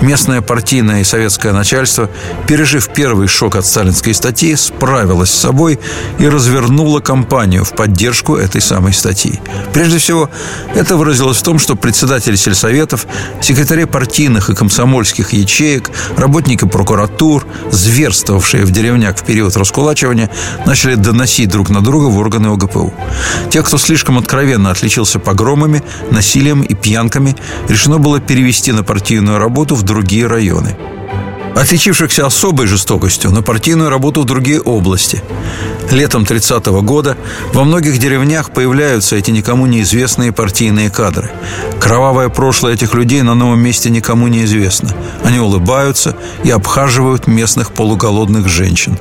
Местное 0.05 0.43
партийное 0.43 1.01
и 1.01 1.05
советское 1.05 1.55
начальство, 1.55 2.11
пережив 2.47 2.90
первый 2.90 3.27
шок 3.27 3.57
от 3.57 3.64
сталинской 3.64 4.12
статьи, 4.12 4.55
справилось 4.55 5.31
с 5.31 5.40
собой 5.40 5.81
и 6.19 6.29
развернуло 6.29 7.01
кампанию 7.01 7.64
в 7.64 7.71
поддержку 7.71 8.37
этой 8.37 8.61
самой 8.61 8.93
статьи. 8.93 9.40
Прежде 9.73 9.97
всего, 9.97 10.29
это 10.75 10.99
выразилось 10.99 11.38
в 11.38 11.43
том, 11.43 11.59
что 11.59 11.75
председатели 11.75 12.37
сельсоветов, 12.37 13.07
секретари 13.40 13.87
партийных 13.87 14.51
и 14.51 14.55
комсомольских 14.55 15.33
ячеек, 15.33 15.90
работники 16.19 16.67
прокуратур, 16.67 17.47
зверствовавшие 17.71 18.67
в 18.67 18.73
деревнях 18.73 19.17
в 19.17 19.25
период 19.25 19.57
раскулачивания, 19.57 20.29
начали 20.67 20.97
доносить 20.97 21.49
друг 21.49 21.71
на 21.71 21.81
друга 21.81 22.09
в 22.09 22.19
органы 22.19 22.49
ОГПУ. 22.49 22.93
Те, 23.49 23.62
кто 23.62 23.79
слишком 23.79 24.19
откровенно 24.19 24.71
отличился 24.71 25.19
погромами, 25.19 25.83
насилием 26.11 26.61
и 26.61 26.75
пьянками, 26.75 27.35
решено 27.71 27.97
было 27.97 28.21
перевести 28.21 28.71
на 28.73 28.85
партийную 28.85 29.38
работу 29.38 29.75
в 29.75 29.83
другие 29.95 30.27
районы. 30.27 30.77
Отличившихся 31.55 32.27
особой 32.27 32.67
жестокостью 32.67 33.31
на 33.31 33.43
партийную 33.43 33.91
работу 33.91 34.23
в 34.23 34.25
другие 34.25 34.61
области. 34.61 35.23
Летом 35.93 36.25
30 36.25 36.67
-го 36.67 36.83
года 36.83 37.17
во 37.53 37.65
многих 37.65 37.99
деревнях 37.99 38.51
появляются 38.51 39.17
эти 39.17 39.31
никому 39.31 39.67
неизвестные 39.67 40.33
партийные 40.33 40.91
кадры. 40.91 41.31
Кровавое 41.81 42.29
прошлое 42.29 42.75
этих 42.75 42.95
людей 42.95 43.23
на 43.23 43.35
новом 43.35 43.61
месте 43.61 43.91
никому 43.91 44.29
не 44.29 44.43
известно. 44.45 44.91
Они 45.25 45.39
улыбаются 45.39 46.17
и 46.47 46.51
обхаживают 46.51 47.29
местных 47.29 47.71
полуголодных 47.71 48.49
женщин. 48.49 48.99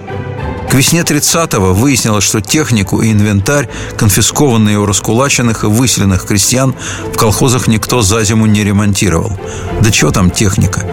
Весне 0.73 1.01
30-го 1.01 1.71
выяснилось, 1.71 2.23
что 2.23 2.41
технику 2.41 3.03
и 3.03 3.11
инвентарь, 3.11 3.69
конфискованные 3.95 4.79
у 4.79 4.87
раскулаченных 4.87 5.63
и 5.63 5.67
выселенных 5.67 6.25
крестьян, 6.25 6.73
в 7.13 7.15
колхозах 7.15 7.67
никто 7.67 8.01
за 8.01 8.23
зиму 8.23 8.47
не 8.47 8.63
ремонтировал. 8.63 9.39
Да 9.81 9.93
что 9.93 10.09
там 10.09 10.31
техника? 10.31 10.83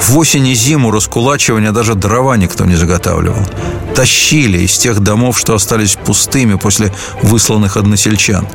В 0.00 0.18
осень 0.18 0.48
и 0.48 0.54
зиму 0.54 0.90
раскулачивания 0.90 1.70
даже 1.70 1.94
дрова 1.94 2.36
никто 2.36 2.64
не 2.64 2.74
заготавливал. 2.74 3.46
Тащили 3.94 4.58
из 4.58 4.78
тех 4.78 5.00
домов, 5.00 5.38
что 5.38 5.54
остались 5.54 5.96
пустыми 5.96 6.54
после 6.54 6.92
высланных 7.22 7.76
односельчан. 7.76 8.48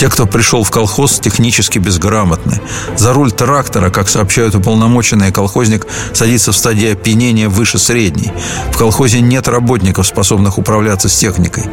Те, 0.00 0.08
кто 0.08 0.26
пришел 0.26 0.64
в 0.64 0.70
колхоз, 0.70 1.20
технически 1.20 1.78
безграмотны. 1.78 2.60
За 2.96 3.12
руль 3.12 3.30
трактора, 3.30 3.90
как 3.90 4.08
сообщают 4.08 4.54
уполномоченные, 4.54 5.30
колхозник 5.30 5.86
садится 6.12 6.52
в 6.52 6.56
стадии 6.56 6.92
опьянения 6.92 7.48
выше 7.48 7.78
средней. 7.78 8.32
В 8.72 8.76
колхозе 8.76 9.20
нет 9.20 9.46
работников, 9.46 10.06
способных 10.06 10.58
управляться 10.58 11.08
с 11.08 11.16
техникой. 11.16 11.64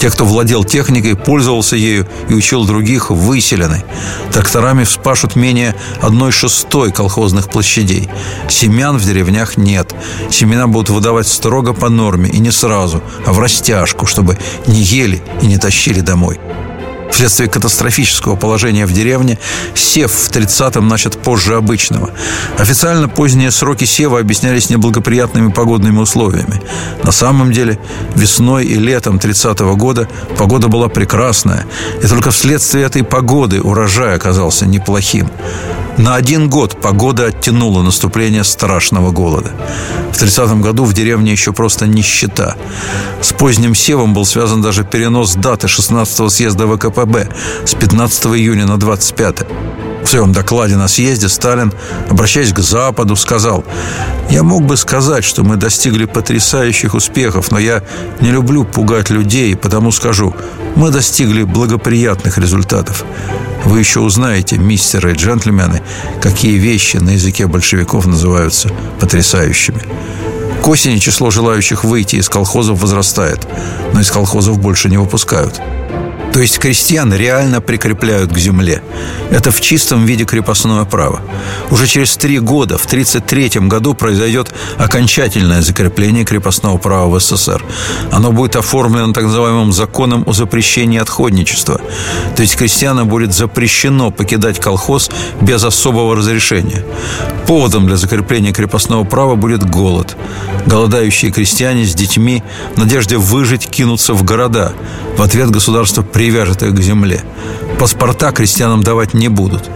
Те, 0.00 0.10
кто 0.10 0.24
владел 0.24 0.64
техникой, 0.64 1.16
пользовался 1.16 1.76
ею 1.76 2.08
и 2.28 2.34
учил 2.34 2.64
других, 2.64 3.10
выселены. 3.10 3.84
Тракторами 4.32 4.84
вспашут 4.84 5.36
менее 5.36 5.74
одной 6.00 6.32
шестой 6.32 6.92
колхозных 6.92 7.50
площадей. 7.50 8.08
Семян 8.48 8.96
в 8.96 9.04
деревнях 9.04 9.56
нет. 9.56 9.94
Семена 10.30 10.66
будут 10.66 10.90
выдавать 10.90 11.28
строго 11.28 11.74
по 11.74 11.88
норме 11.88 12.30
и 12.30 12.38
не 12.38 12.50
сразу, 12.54 13.02
а 13.26 13.32
в 13.32 13.38
растяжку, 13.38 14.06
чтобы 14.06 14.38
не 14.66 14.80
ели 14.80 15.22
и 15.42 15.46
не 15.46 15.58
тащили 15.58 16.00
домой. 16.00 16.38
Вследствие 17.14 17.48
катастрофического 17.48 18.34
положения 18.34 18.86
в 18.86 18.92
деревне 18.92 19.38
сев 19.74 20.10
в 20.10 20.30
30-м 20.32 20.88
начат 20.88 21.16
позже 21.16 21.54
обычного. 21.54 22.10
Официально 22.58 23.08
поздние 23.08 23.52
сроки 23.52 23.84
сева 23.84 24.18
объяснялись 24.18 24.68
неблагоприятными 24.68 25.52
погодными 25.52 25.98
условиями. 25.98 26.60
На 27.04 27.12
самом 27.12 27.52
деле 27.52 27.78
весной 28.16 28.64
и 28.64 28.74
летом 28.74 29.18
30-го 29.18 29.76
года 29.76 30.08
погода 30.36 30.66
была 30.66 30.88
прекрасная, 30.88 31.66
и 32.02 32.06
только 32.08 32.32
вследствие 32.32 32.84
этой 32.84 33.04
погоды 33.04 33.60
урожай 33.60 34.16
оказался 34.16 34.66
неплохим. 34.66 35.30
На 35.98 36.16
один 36.16 36.48
год 36.50 36.80
погода 36.80 37.26
оттянула 37.26 37.82
наступление 37.82 38.42
страшного 38.44 39.12
голода. 39.12 39.52
В 40.12 40.18
30 40.18 40.60
году 40.60 40.84
в 40.84 40.92
деревне 40.92 41.32
еще 41.32 41.52
просто 41.52 41.86
нищета. 41.86 42.56
С 43.20 43.32
поздним 43.32 43.74
севом 43.74 44.12
был 44.12 44.26
связан 44.26 44.60
даже 44.60 44.84
перенос 44.84 45.34
даты 45.36 45.68
16-го 45.68 46.28
съезда 46.28 46.66
ВКПБ 46.66 47.28
с 47.64 47.74
15 47.74 48.26
июня 48.26 48.66
на 48.66 48.76
25 48.76 49.46
в 50.04 50.08
своем 50.08 50.32
докладе 50.32 50.76
на 50.76 50.86
съезде 50.86 51.28
Сталин, 51.28 51.72
обращаясь 52.10 52.52
к 52.52 52.58
Западу, 52.60 53.16
сказал 53.16 53.64
«Я 54.30 54.42
мог 54.42 54.64
бы 54.64 54.76
сказать, 54.76 55.24
что 55.24 55.42
мы 55.42 55.56
достигли 55.56 56.04
потрясающих 56.04 56.94
успехов, 56.94 57.50
но 57.50 57.58
я 57.58 57.82
не 58.20 58.30
люблю 58.30 58.64
пугать 58.64 59.10
людей, 59.10 59.56
потому 59.56 59.90
скажу, 59.92 60.34
мы 60.76 60.90
достигли 60.90 61.42
благоприятных 61.42 62.38
результатов. 62.38 63.04
Вы 63.64 63.78
еще 63.78 64.00
узнаете, 64.00 64.58
мистеры 64.58 65.12
и 65.12 65.14
джентльмены, 65.14 65.82
какие 66.20 66.58
вещи 66.58 66.98
на 66.98 67.10
языке 67.10 67.46
большевиков 67.46 68.06
называются 68.06 68.68
потрясающими. 69.00 69.80
К 70.62 70.68
осени 70.68 70.98
число 70.98 71.30
желающих 71.30 71.84
выйти 71.84 72.16
из 72.16 72.28
колхозов 72.28 72.80
возрастает, 72.80 73.46
но 73.92 74.00
из 74.00 74.10
колхозов 74.10 74.58
больше 74.58 74.90
не 74.90 74.98
выпускают. 74.98 75.60
То 76.34 76.40
есть 76.40 76.58
крестьян 76.58 77.14
реально 77.14 77.60
прикрепляют 77.60 78.32
к 78.32 78.38
земле. 78.38 78.82
Это 79.30 79.52
в 79.52 79.60
чистом 79.60 80.04
виде 80.04 80.24
крепостное 80.24 80.84
право. 80.84 81.20
Уже 81.70 81.86
через 81.86 82.16
три 82.16 82.40
года, 82.40 82.76
в 82.76 82.86
1933 82.86 83.68
году, 83.68 83.94
произойдет 83.94 84.52
окончательное 84.76 85.62
закрепление 85.62 86.24
крепостного 86.24 86.76
права 86.78 87.08
в 87.08 87.20
СССР. 87.20 87.64
Оно 88.10 88.32
будет 88.32 88.56
оформлено 88.56 89.12
так 89.12 89.22
называемым 89.22 89.72
законом 89.72 90.24
о 90.26 90.32
запрещении 90.32 90.98
отходничества. 90.98 91.80
То 92.34 92.42
есть 92.42 92.56
крестьянам 92.56 93.06
будет 93.06 93.32
запрещено 93.32 94.10
покидать 94.10 94.58
колхоз 94.58 95.10
без 95.40 95.62
особого 95.62 96.16
разрешения. 96.16 96.84
Поводом 97.46 97.86
для 97.86 97.96
закрепления 97.96 98.52
крепостного 98.52 99.04
права 99.04 99.36
будет 99.36 99.62
голод. 99.62 100.16
Голодающие 100.66 101.30
крестьяне 101.30 101.84
с 101.84 101.94
детьми 101.94 102.42
в 102.74 102.78
надежде 102.78 103.18
выжить 103.18 103.68
кинутся 103.68 104.14
в 104.14 104.24
города. 104.24 104.72
В 105.16 105.22
ответ 105.22 105.50
государство 105.50 106.02
при 106.02 106.23
привяжет 106.24 106.62
их 106.62 106.74
к 106.74 106.80
земле. 106.80 107.20
Паспорта 107.78 108.32
крестьянам 108.32 108.82
давать 108.82 109.12
не 109.12 109.28
будут. 109.28 109.68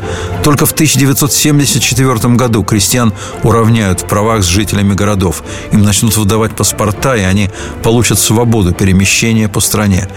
Только 0.43 0.65
в 0.65 0.73
1974 0.73 2.35
году 2.37 2.65
крестьян 2.65 3.13
уравняют 3.43 4.01
в 4.01 4.05
правах 4.07 4.43
с 4.43 4.47
жителями 4.47 4.95
городов. 4.95 5.43
Им 5.73 5.83
начнут 5.83 6.17
выдавать 6.17 6.57
паспорта, 6.57 7.17
и 7.17 7.21
они 7.21 7.51
получат 7.83 8.19
свободу 8.19 8.73
перемещения 8.73 9.47
по 9.47 9.61
стране. 9.61 10.09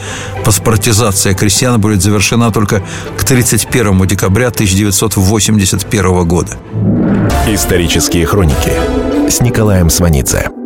Паспортизация 0.46 1.34
крестьян 1.34 1.82
будет 1.82 2.02
завершена 2.02 2.52
только 2.52 2.82
к 3.18 3.26
31 3.26 4.08
декабря 4.08 4.48
1981 4.48 6.26
года. 6.26 6.58
Исторические 7.50 8.26
хроники 8.26 8.72
с 9.30 9.42
Николаем 9.42 9.90
Сванидзе. 9.90 10.61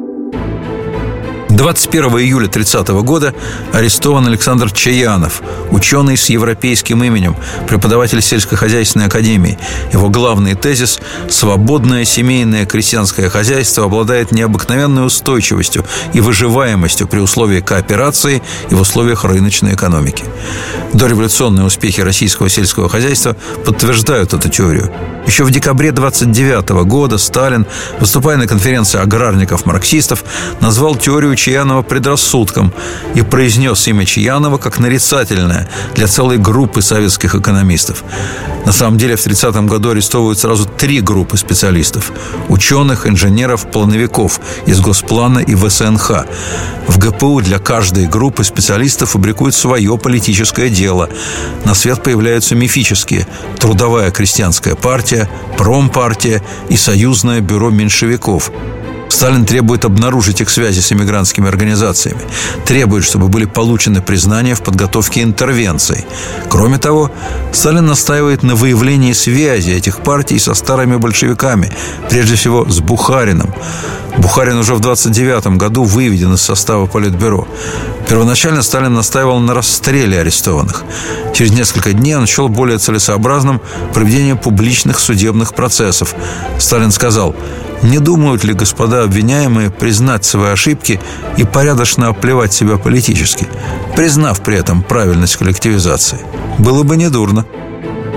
21 1.56 2.20
июля 2.20 2.48
30 2.50 2.90
года 3.06 3.34
арестован 3.72 4.28
Александр 4.28 4.72
Чаянов, 4.72 5.42
ученый 5.72 6.18
с 6.18 6.28
европейским 6.28 7.02
именем, 7.02 7.38
преподаватель 7.66 8.22
сельскохозяйственной 8.22 9.06
академии. 9.06 9.58
Его 9.94 10.10
главный 10.10 10.56
тезис– 10.56 11.00
свободное 11.30 12.04
семейное 12.04 12.66
крестьянское 12.66 13.30
хозяйство 13.30 13.86
обладает 13.86 14.34
необыкновенной 14.34 15.06
устойчивостью 15.06 15.86
и 16.12 16.20
выживаемостью 16.20 17.08
при 17.08 17.20
условии 17.20 17.62
кооперации 17.62 18.44
и 18.70 18.76
в 18.76 18.82
условиях 18.82 19.24
рыночной 19.24 19.76
экономики. 19.76 20.26
Дореволюционные 20.92 21.66
успехи 21.66 22.02
российского 22.02 22.50
сельского 22.50 22.90
хозяйства 22.90 23.38
подтверждают 23.64 24.34
эту 24.34 24.50
теорию. 24.50 24.92
Еще 25.26 25.44
в 25.44 25.52
декабре 25.52 25.92
29 25.92 26.86
года 26.86 27.18
Сталин, 27.18 27.66
выступая 28.00 28.38
на 28.38 28.46
конференции 28.46 29.00
аграрников-марксистов, 29.00 30.24
назвал 30.60 30.96
теорию 30.96 31.36
Чаянова 31.46 31.84
предрассудком 31.84 32.74
и 33.14 33.22
произнес 33.22 33.88
имя 33.88 34.04
Чаянова 34.04 34.58
как 34.58 34.80
нарицательное 34.80 35.70
для 35.94 36.08
целой 36.08 36.40
группы 36.40 36.82
советских 36.82 37.36
экономистов. 37.36 38.04
На 38.66 38.72
самом 38.72 38.98
деле 38.98 39.16
в 39.16 39.24
30-м 39.24 39.68
году 39.68 39.92
арестовывают 39.92 40.40
сразу 40.40 40.66
три 40.66 41.02
группы 41.02 41.38
специалистов– 41.38 42.12
ученых, 42.50 43.06
инженеров, 43.06 43.70
плановиков 43.70 44.40
из 44.66 44.80
Госплана 44.80 45.38
и 45.38 45.54
ВСНХ. 45.54 46.26
В 46.88 46.98
ГПУ 46.98 47.42
для 47.42 47.60
каждой 47.60 48.08
группы 48.08 48.44
специалистов 48.44 49.12
фабрикуют 49.12 49.54
свое 49.54 50.00
политическое 50.00 50.70
дело. 50.70 51.10
На 51.64 51.76
свет 51.76 52.02
появляются 52.02 52.56
мифические– 52.56 53.28
Трудовая 53.60 54.10
крестьянская 54.10 54.74
партия, 54.74 55.30
Промпартия 55.60 56.42
и 56.70 56.76
Союзное 56.76 57.40
бюро 57.40 57.70
меньшевиков– 57.70 58.52
Сталин 59.10 59.46
требует 59.46 59.86
обнаружить 59.86 60.42
их 60.42 60.50
связи 60.50 60.82
с 60.82 60.92
иммигрантскими 60.92 61.48
организациями, 61.48 62.22
требует, 62.66 63.04
чтобы 63.04 63.28
были 63.28 63.46
получены 63.46 64.02
признания 64.02 64.56
в 64.56 64.62
подготовке 64.62 65.24
интервенций. 65.24 66.06
Кроме 66.50 66.78
того, 66.78 67.12
Сталин 67.52 67.86
настаивает 67.86 68.44
на 68.44 68.56
выявлении 68.56 69.14
связи 69.14 69.72
этих 69.72 70.00
партий 70.00 70.40
со 70.40 70.54
старыми 70.54 70.98
большевиками, 70.98 71.72
прежде 72.10 72.36
всего 72.36 72.70
с 72.70 72.80
Бухарином. 72.80 73.54
Бухарин 74.18 74.58
уже 74.58 74.74
в 74.76 74.80
29 74.80 75.58
году 75.58 75.84
выведен 75.84 76.34
из 76.34 76.42
состава 76.42 76.86
Политбюро. 76.86 77.48
Первоначально 78.08 78.62
Сталин 78.62 78.94
настаивал 78.94 79.40
на 79.40 79.54
расстреле 79.54 80.20
арестованных. 80.20 80.84
Через 81.34 81.52
несколько 81.52 81.92
дней 81.92 82.16
он 82.16 82.26
счел 82.26 82.48
более 82.48 82.78
целесообразным 82.78 83.62
проведение 83.94 84.36
публичных 84.36 85.00
судебных 85.00 85.54
процессов. 85.54 86.16
Сталин 86.60 86.92
сказал, 86.92 87.36
не 87.86 88.00
думают 88.00 88.44
ли 88.44 88.54
господа 88.54 89.04
обвиняемые 89.04 89.70
признать 89.70 90.26
свои 90.26 90.52
ошибки 90.52 91.00
и 91.38 91.44
порядочно 91.44 92.08
оплевать 92.08 92.52
себя 92.52 92.78
политически, 92.78 93.48
признав 93.96 94.42
при 94.42 94.58
этом 94.58 94.82
правильность 94.82 95.38
коллективизации? 95.38 96.20
Было 96.58 96.84
бы 96.84 96.98
недурно. 96.98 97.46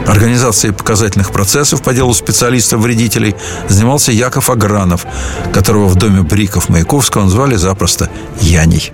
Организацией 0.07 0.73
показательных 0.73 1.31
процессов 1.33 1.83
по 1.83 1.93
делу 1.93 2.15
специалистов-вредителей 2.15 3.37
занимался 3.69 4.11
Яков 4.11 4.49
Агранов, 4.49 5.05
которого 5.53 5.87
в 5.87 5.97
доме 5.97 6.23
Бриков 6.23 6.71
Маяковского 6.71 7.25
назвали 7.25 7.57
запросто 7.57 8.09
Яней. 8.41 8.93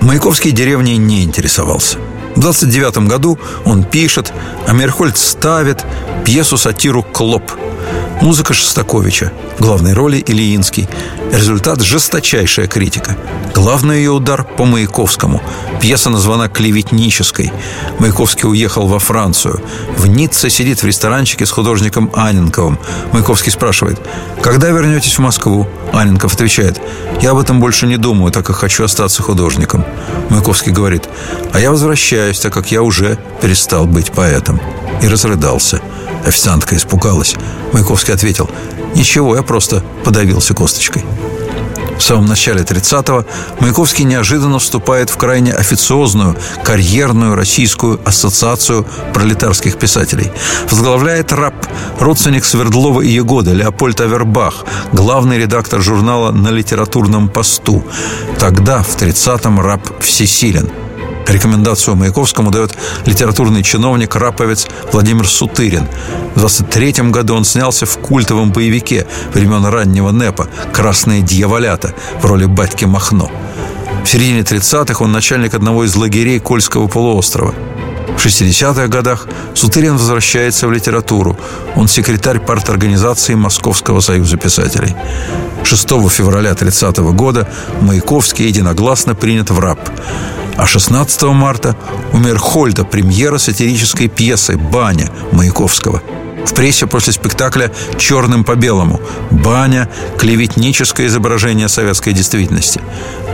Маяковский 0.00 0.52
деревней 0.52 0.96
не 0.96 1.22
интересовался. 1.22 1.98
В 2.38 2.40
29 2.40 3.08
году 3.08 3.36
он 3.64 3.82
пишет, 3.82 4.32
а 4.64 4.72
Мерхольд 4.72 5.18
ставит 5.18 5.84
пьесу-сатиру 6.24 7.02
«Клоп», 7.02 7.42
Музыка 8.20 8.52
Шостаковича, 8.52 9.32
главной 9.60 9.92
роли 9.92 10.22
Ильинский. 10.26 10.88
Результат– 11.32 11.80
жесточайшая 11.82 12.66
критика. 12.66 13.16
Главный 13.54 13.98
ее 13.98 14.10
удар 14.10 14.42
по 14.44 14.64
Маяковскому. 14.64 15.40
Пьеса 15.80 16.10
названа 16.10 16.48
«Клеветнической». 16.48 17.52
Маяковский 18.00 18.48
уехал 18.48 18.88
во 18.88 18.98
Францию. 18.98 19.62
В 19.96 20.08
Ницце 20.08 20.50
сидит 20.50 20.82
в 20.82 20.86
ресторанчике 20.86 21.46
с 21.46 21.50
художником 21.52 22.10
Аненковым. 22.12 22.80
Маяковский 23.12 23.52
спрашивает, 23.52 24.00
«Когда 24.42 24.70
вернетесь 24.70 25.16
в 25.16 25.20
Москву?» 25.20 25.68
Аненков 25.92 26.34
отвечает, 26.34 26.80
«Я 27.22 27.30
об 27.30 27.38
этом 27.38 27.60
больше 27.60 27.86
не 27.86 27.98
думаю, 27.98 28.32
так 28.32 28.44
как 28.44 28.56
хочу 28.56 28.82
остаться 28.82 29.22
художником». 29.22 29.84
Маяковский 30.28 30.72
говорит, 30.72 31.08
«А 31.52 31.60
я 31.60 31.70
возвращаюсь, 31.70 32.40
так 32.40 32.52
как 32.52 32.72
я 32.72 32.82
уже 32.82 33.16
перестал 33.40 33.86
быть 33.86 34.10
поэтом». 34.10 34.60
И 35.02 35.06
разрыдался. 35.06 35.80
Официантка 36.26 36.76
испугалась. 36.76 37.36
Маяковский 37.72 38.07
ответил, 38.12 38.48
«Ничего, 38.94 39.36
я 39.36 39.42
просто 39.42 39.82
подавился 40.04 40.54
косточкой». 40.54 41.04
В 41.98 42.02
самом 42.02 42.26
начале 42.26 42.62
30-го 42.62 43.24
Маяковский 43.60 44.04
неожиданно 44.04 44.60
вступает 44.60 45.10
в 45.10 45.16
крайне 45.16 45.52
официозную, 45.52 46.36
карьерную 46.62 47.34
российскую 47.34 48.00
ассоциацию 48.04 48.86
пролетарских 49.12 49.76
писателей. 49.76 50.30
Возглавляет 50.70 51.32
РАП, 51.32 51.66
родственник 51.98 52.44
Свердлова 52.44 53.00
и 53.00 53.08
Егода, 53.08 53.52
Леопольд 53.52 54.00
Авербах, 54.00 54.64
главный 54.92 55.38
редактор 55.38 55.82
журнала 55.82 56.30
«На 56.30 56.48
литературном 56.48 57.28
посту». 57.28 57.82
Тогда, 58.38 58.82
в 58.84 58.96
30-м, 58.96 59.60
РАП 59.60 60.00
всесилен– 60.00 60.70
Рекомендацию 61.28 61.96
Маяковскому 61.96 62.50
дает 62.50 62.76
литературный 63.06 63.62
чиновник, 63.62 64.16
раповец 64.16 64.66
Владимир 64.92 65.28
Сутырин. 65.28 65.86
В 66.34 66.40
23 66.40 67.10
году 67.10 67.34
он 67.34 67.44
снялся 67.44 67.86
в 67.86 67.98
культовом 67.98 68.50
боевике 68.50 69.06
времен 69.34 69.64
раннего 69.66 70.10
НЭПа 70.10 70.48
«Красные 70.72 71.22
дьяволята» 71.22 71.94
в 72.20 72.24
роли 72.24 72.46
батьки 72.46 72.86
Махно. 72.86 73.30
В 74.04 74.08
середине 74.08 74.40
30-х 74.40 75.04
он 75.04 75.12
начальник 75.12 75.54
одного 75.54 75.84
из 75.84 75.94
лагерей 75.94 76.40
Кольского 76.40 76.88
полуострова. 76.88 77.54
В 78.16 78.24
60-х 78.24 78.88
годах 78.88 79.26
Сутырин 79.54 79.96
возвращается 79.96 80.66
в 80.66 80.72
литературу. 80.72 81.36
Он 81.76 81.88
секретарь 81.88 82.40
парторганизации 82.40 83.34
Московского 83.34 84.00
союза 84.00 84.36
писателей. 84.36 84.96
6 85.62 85.88
февраля 86.10 86.54
30 86.54 86.96
года 86.98 87.48
Маяковский 87.80 88.46
единогласно 88.46 89.14
принят 89.14 89.50
в 89.50 89.58
РАП. 89.58 89.78
А 90.56 90.66
16 90.66 91.22
марта 91.24 91.76
у 92.12 92.18
Мерхольда 92.18 92.84
премьера 92.84 93.38
сатирической 93.38 94.08
пьесы 94.08 94.56
«Баня» 94.56 95.10
Маяковского. 95.32 96.02
В 96.44 96.54
прессе 96.54 96.86
после 96.86 97.12
спектакля 97.12 97.70
«Черным 97.98 98.42
по 98.42 98.56
белому» 98.56 99.00
«Баня»– 99.30 99.88
клеветническое 100.18 101.06
изображение 101.06 101.68
советской 101.68 102.12
действительности. 102.12 102.80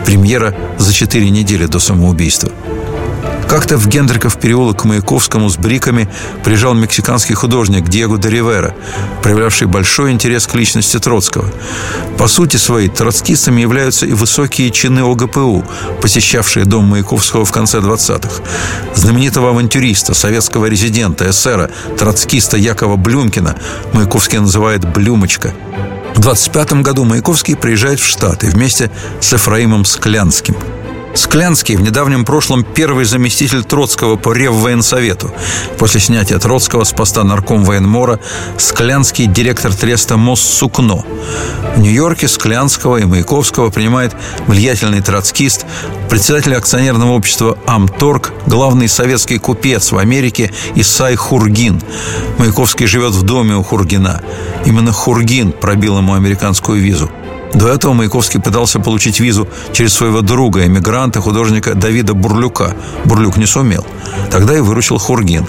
Премьера 0.05 0.55
за 0.77 0.93
четыре 0.93 1.31
недели 1.31 1.67
до 1.67 1.79
самоубийства– 1.79 2.51
как-то 3.49 3.77
в 3.77 3.87
Гендриков 3.89 4.39
переулок 4.39 4.83
к 4.83 4.85
Маяковскому 4.85 5.49
с 5.49 5.57
бриками 5.57 6.09
приезжал 6.45 6.75
мексиканский 6.75 7.35
художник 7.35 7.89
Диего 7.89 8.19
де 8.19 8.31
Ривера, 8.31 8.75
проявлявший 9.23 9.67
большой 9.67 10.13
интерес 10.13 10.47
к 10.47 10.55
личности 10.55 10.99
Троцкого. 10.99 11.51
По 12.19 12.29
сути 12.29 12.57
своей, 12.57 12.89
троцкистами 12.89 13.61
являются 13.61 14.07
и 14.07 14.13
высокие 14.13 14.71
чины 14.71 15.01
ОГПУ, 15.01 15.65
посещавшие 16.01 16.65
дом 16.65 16.85
Маяковского 16.85 17.45
в 17.45 17.53
конце 17.53 17.79
20-х. 17.79 18.43
Знаменитого 18.95 19.51
авантюриста, 19.51 20.15
советского 20.15 20.67
резидента, 20.67 21.31
эсера, 21.31 21.71
троцкиста 21.99 22.57
Якова 22.57 22.97
Блюмкина 22.97 23.57
Маяковский 23.93 24.39
называет 24.39 24.85
«Блюмочка». 24.93 25.53
В 26.15 26.21
25 26.21 26.75
году 26.83 27.05
Маяковский 27.05 27.57
приезжает 27.57 28.01
в 28.01 28.07
Штаты 28.07 28.49
вместе 28.49 28.91
с 29.21 29.33
Эфраимом 29.33 29.85
Склянским– 29.85 30.57
Склянский 31.15 31.77
в 31.77 31.81
недавнем 31.81 32.25
прошлом 32.25 32.65
первый 32.65 33.05
заместитель 33.05 33.63
Троцкого 33.63 34.17
по 34.17 34.33
Реввоенсовету. 34.33 35.33
После 35.79 36.01
снятия 36.01 36.39
Троцкого 36.39 36.83
с 36.83 36.93
поста 36.93 37.23
нарком 37.23 37.65
военмора 37.65 38.19
Склянский 38.59 39.27
директор 39.27 39.73
треста 39.73 40.17
Моссукно. 40.17 41.05
В 41.77 41.81
Нью-Йорке 41.81 42.27
Склянского 42.27 42.97
и 42.97 43.05
Маяковского 43.05 43.71
принимает 43.71 44.15
влиятельный 44.49 45.03
троцкист, 45.03 45.67
председатель 46.11 46.55
акционерного 46.57 47.13
общества 47.13 47.59
Амторг, 47.67 48.33
главный 48.47 48.89
советский 48.89 49.39
купец 49.39 49.93
в 49.93 49.99
Америке 49.99 50.53
Исай 50.75 51.15
Хургин. 51.15 51.81
Маяковский 52.39 52.87
живет 52.87 53.13
в 53.13 53.23
доме 53.23 53.55
у 53.55 53.63
Хургина. 53.63 54.21
Именно 54.65 54.93
Хургин 54.93 55.53
пробил 55.53 55.99
ему 55.99 56.15
американскую 56.15 56.81
визу. 56.81 57.11
До 57.55 57.69
этого 57.69 57.93
Маяковский 57.93 58.41
пытался 58.41 58.81
получить 58.81 59.21
визу 59.21 59.49
через 59.73 59.95
своего 59.95 60.21
друга, 60.21 60.67
эмигранта, 60.67 61.21
художника 61.21 61.75
Давида 61.75 62.15
Бурлюка. 62.15 62.75
Бурлюк 63.05 63.37
не 63.37 63.47
сумел. 63.47 63.87
Тогда 64.31 64.57
и 64.57 64.61
выручил 64.61 64.99
Хургин. 64.99 65.47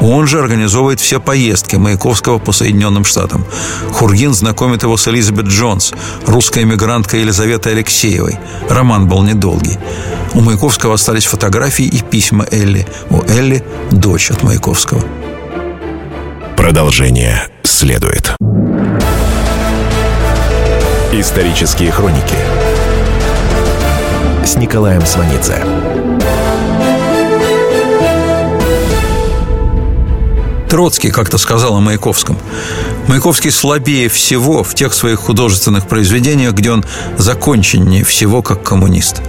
Он 0.00 0.26
же 0.26 0.40
организовывает 0.40 1.00
все 1.00 1.20
поездки 1.20 1.76
Маяковского 1.76 2.38
по 2.38 2.52
Соединенным 2.52 3.04
Штатам. 3.04 3.44
Хургин 3.92 4.32
знакомит 4.32 4.82
его 4.82 4.96
с 4.96 5.06
Элизабет 5.08 5.46
Джонс, 5.46 5.92
русской 6.26 6.62
эмигранткой 6.62 7.20
Елизаветой 7.20 7.72
Алексеевой. 7.72 8.38
Роман 8.70 9.06
был 9.06 9.22
недолгий. 9.22 9.78
У 10.34 10.40
Маяковского 10.40 10.94
остались 10.94 11.26
фотографии 11.26 11.84
и 11.84 12.00
письма 12.00 12.46
Элли. 12.50 12.86
У 13.10 13.22
Элли– 13.22 13.62
дочь 13.90 14.30
от 14.30 14.42
Маяковского. 14.42 15.02
Продолжение 16.56 17.48
следует. 17.62 18.34
Исторические 21.14 21.90
хроники 21.92 22.34
с 24.46 24.56
Николаем 24.56 25.04
Сванидзе. 25.04 25.62
Троцкий 30.70 31.10
как-то 31.10 31.36
сказал 31.36 31.76
о 31.76 31.80
Маяковском. 31.80 32.38
Маяковский 33.08 33.50
слабее 33.50 34.08
всего 34.08 34.64
в 34.64 34.74
тех 34.74 34.94
своих 34.94 35.18
художественных 35.18 35.86
произведениях, 35.86 36.54
где 36.54 36.72
он 36.72 36.82
законченнее 37.18 38.04
всего 38.04 38.40
как 38.40 38.62
коммунист. 38.62 39.20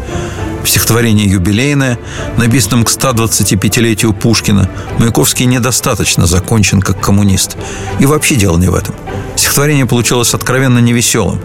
В 0.64 0.70
стихотворении 0.70 1.28
«Юбилейное», 1.28 2.00
написанном 2.38 2.86
к 2.86 2.90
125-летию 2.90 4.14
Пушкина, 4.14 4.70
Маяковский 4.98 5.46
недостаточно 5.46 6.26
закончен 6.26 6.82
как 6.82 7.00
коммунист. 7.02 7.58
И 8.00 8.06
вообще 8.06 8.36
дело 8.36 8.58
не 8.58 8.68
в 8.68 8.76
этом. 8.76 8.96
Стихотворение 9.36 9.86
получилось 9.86 10.34
откровенно 10.34 10.80
невеселым. 10.80 11.40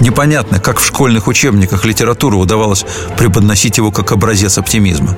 Непонятно, 0.00 0.58
как 0.58 0.80
в 0.80 0.86
школьных 0.86 1.28
учебниках 1.28 1.84
литературы 1.84 2.36
удавалось 2.36 2.84
преподносить 3.16 3.76
его 3.76 3.92
как 3.92 4.12
образец 4.12 4.58
оптимизма. 4.58 5.16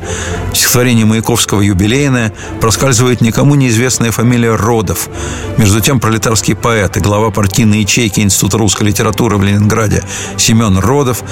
В 0.53 0.57
стихотворении 0.57 1.05
Маяковского 1.05 1.61
«Юбилейное» 1.61 2.32
проскальзывает 2.61 3.20
никому 3.20 3.55
неизвестная 3.55 4.11
фамилия 4.11 4.55
Родов. 4.57 5.09
Между 5.57 5.80
тем, 5.80 6.01
пролетарский 6.01 6.55
поэт 6.55 6.96
и 6.96 7.01
глава 7.01 7.30
партийной 7.30 7.80
ячейки 7.80 8.20
Института 8.20 8.59
русской 8.59 8.84
литературы 8.84 9.36
в 9.36 9.42
Ленинграде 9.42 10.03
Семен 10.36 10.78
Родов 10.78 11.22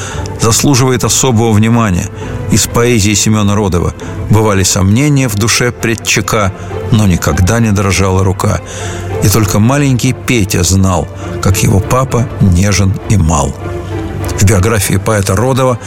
заслуживает 0.41 1.05
особого 1.05 1.53
внимания. 1.53 2.06
Из 2.51 2.67
поэзии 2.67 3.15
Семена 3.15 3.55
Родова 3.55 3.95
бывали 4.31 4.63
сомнения 4.63 5.29
в 5.29 5.35
душе 5.35 5.73
предчека, 5.73 6.53
но 6.93 7.07
никогда 7.07 7.61
не 7.61 7.73
дрожала 7.73 8.25
рука. 8.25 8.61
И 9.23 9.29
только 9.29 9.59
маленький 9.59 10.13
Петя 10.13 10.63
знал, 10.63 11.09
как 11.43 11.63
его 11.63 11.81
папа 11.81 12.29
нежен 12.41 12.93
и 13.09 13.17
мал. 13.17 13.55
В 14.39 14.45
биографии 14.45 14.97
поэта 14.97 15.35
Родова 15.35 15.79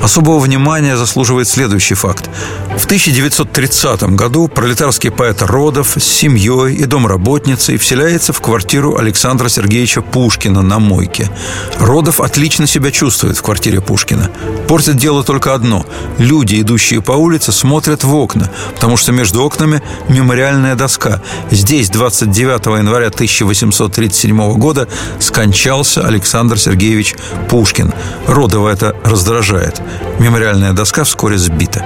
особого 0.00 0.38
внимания 0.38 0.96
заслуживает 0.96 1.48
следующий 1.48 1.94
факт. 1.94 2.30
В 2.76 2.84
1930 2.84 4.02
году 4.14 4.48
пролетарский 4.48 5.10
поэт 5.10 5.42
Родов 5.42 5.96
с 5.98 6.04
семьей 6.04 6.74
и 6.74 6.84
домработницей 6.84 7.78
вселяется 7.78 8.32
в 8.32 8.40
квартиру 8.40 8.96
Александра 8.96 9.48
Сергеевича 9.48 10.02
Пушкина 10.02 10.62
на 10.62 10.78
Мойке. 10.78 11.30
Родов 11.78 12.20
отлично 12.20 12.66
себя 12.66 12.90
чувствует 12.90 13.36
в 13.36 13.42
квартире 13.42 13.80
Пушкина. 13.80 14.30
Портит 14.68 14.96
дело 14.96 15.24
только 15.24 15.54
одно. 15.54 15.84
Люди, 16.18 16.60
идущие 16.60 17.00
по 17.02 17.12
улице, 17.12 17.50
смотрят 17.50 18.04
в 18.04 18.14
окна, 18.14 18.50
потому 18.74 18.96
что 18.96 19.12
между 19.12 19.42
окнами 19.42 19.82
мемориальная 20.08 20.76
доска. 20.76 21.22
Здесь 21.50 21.90
29 21.90 22.66
января 22.78 23.08
1837 23.08 24.52
года 24.54 24.86
скончался 25.18 26.06
Александр 26.06 26.58
Сергеевич 26.58 27.16
Пушкин. 27.48 27.92
Родова 28.26 28.68
это 28.68 28.94
раздражает. 29.04 29.80
Мемориальная 30.18 30.72
доска 30.72 31.04
вскоре 31.04 31.38
сбита. 31.38 31.84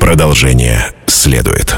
Продолжение 0.00 0.92
следует. 1.06 1.76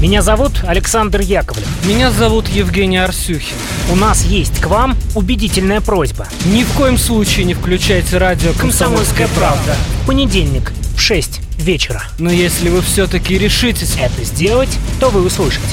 Меня 0.00 0.20
зовут 0.20 0.62
Александр 0.66 1.20
Яковлев. 1.20 1.66
Меня 1.86 2.10
зовут 2.10 2.48
Евгений 2.48 2.98
Арсюхин. 2.98 3.56
У 3.90 3.96
нас 3.96 4.22
есть 4.24 4.60
к 4.60 4.66
вам 4.66 4.96
убедительная 5.14 5.80
просьба. 5.80 6.26
Ни 6.44 6.62
в 6.62 6.72
коем 6.72 6.98
случае 6.98 7.46
не 7.46 7.54
включайте 7.54 8.18
радио 8.18 8.52
«Комсомольская 8.52 9.28
правда». 9.28 9.76
В 10.02 10.06
понедельник 10.06 10.72
в 10.94 11.00
6 11.00 11.40
вечера. 11.58 12.02
Но 12.18 12.30
если 12.30 12.68
вы 12.68 12.82
все-таки 12.82 13.38
решитесь 13.38 13.96
это 13.98 14.24
сделать, 14.24 14.76
то 15.00 15.08
вы 15.08 15.24
услышите. 15.24 15.64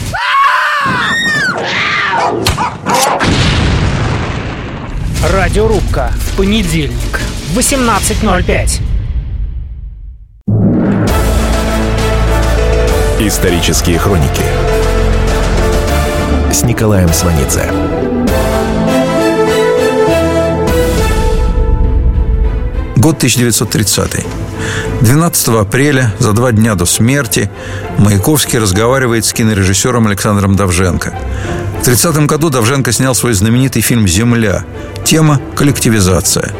Радиорубка. 5.24 6.11
В 6.17 6.38
понедельник. 6.38 7.22
18.05. 7.55 8.82
Исторические 13.19 13.99
хроники 13.99 14.41
с 16.51 16.63
Николаем 16.63 17.13
Сванидзе. 17.13 17.72
Год 22.95 23.17
1930. 23.17 24.26
12 25.02 25.47
апреля, 25.60 26.14
за 26.20 26.32
два 26.34 26.52
дня 26.52 26.76
до 26.76 26.86
смерти, 26.86 27.49
Маяковский 27.97 28.60
разговаривает 28.60 29.26
с 29.26 29.34
кинорежиссером 29.34 30.06
Александром 30.08 30.56
Давженко. 30.56 31.16
В 31.82 31.84
30 31.84 32.28
году 32.28 32.52
Давженко 32.52 32.91
снял 32.91 33.16
свой 33.16 33.34
знаменитый 33.34 33.82
фильм 33.82 34.08
«Земля». 34.08 34.64
Тема– 35.04 35.41
коллективизация. 35.56 36.54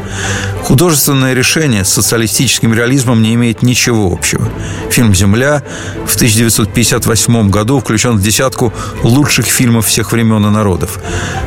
Художественное 0.64 1.32
решение 1.32 1.84
с 1.84 1.90
социалистическим 1.90 2.74
реализмом 2.74 3.22
не 3.22 3.34
имеет 3.34 3.62
ничего 3.62 4.12
общего. 4.12 4.48
Фильм 4.90 5.14
«Земля» 5.14 5.62
в 6.06 6.16
1958 6.16 7.50
году 7.50 7.78
включен 7.78 8.16
в 8.16 8.22
десятку 8.22 8.72
лучших 9.04 9.46
фильмов 9.46 9.86
всех 9.86 10.10
времен 10.10 10.44
и 10.44 10.50
народов. 10.50 10.98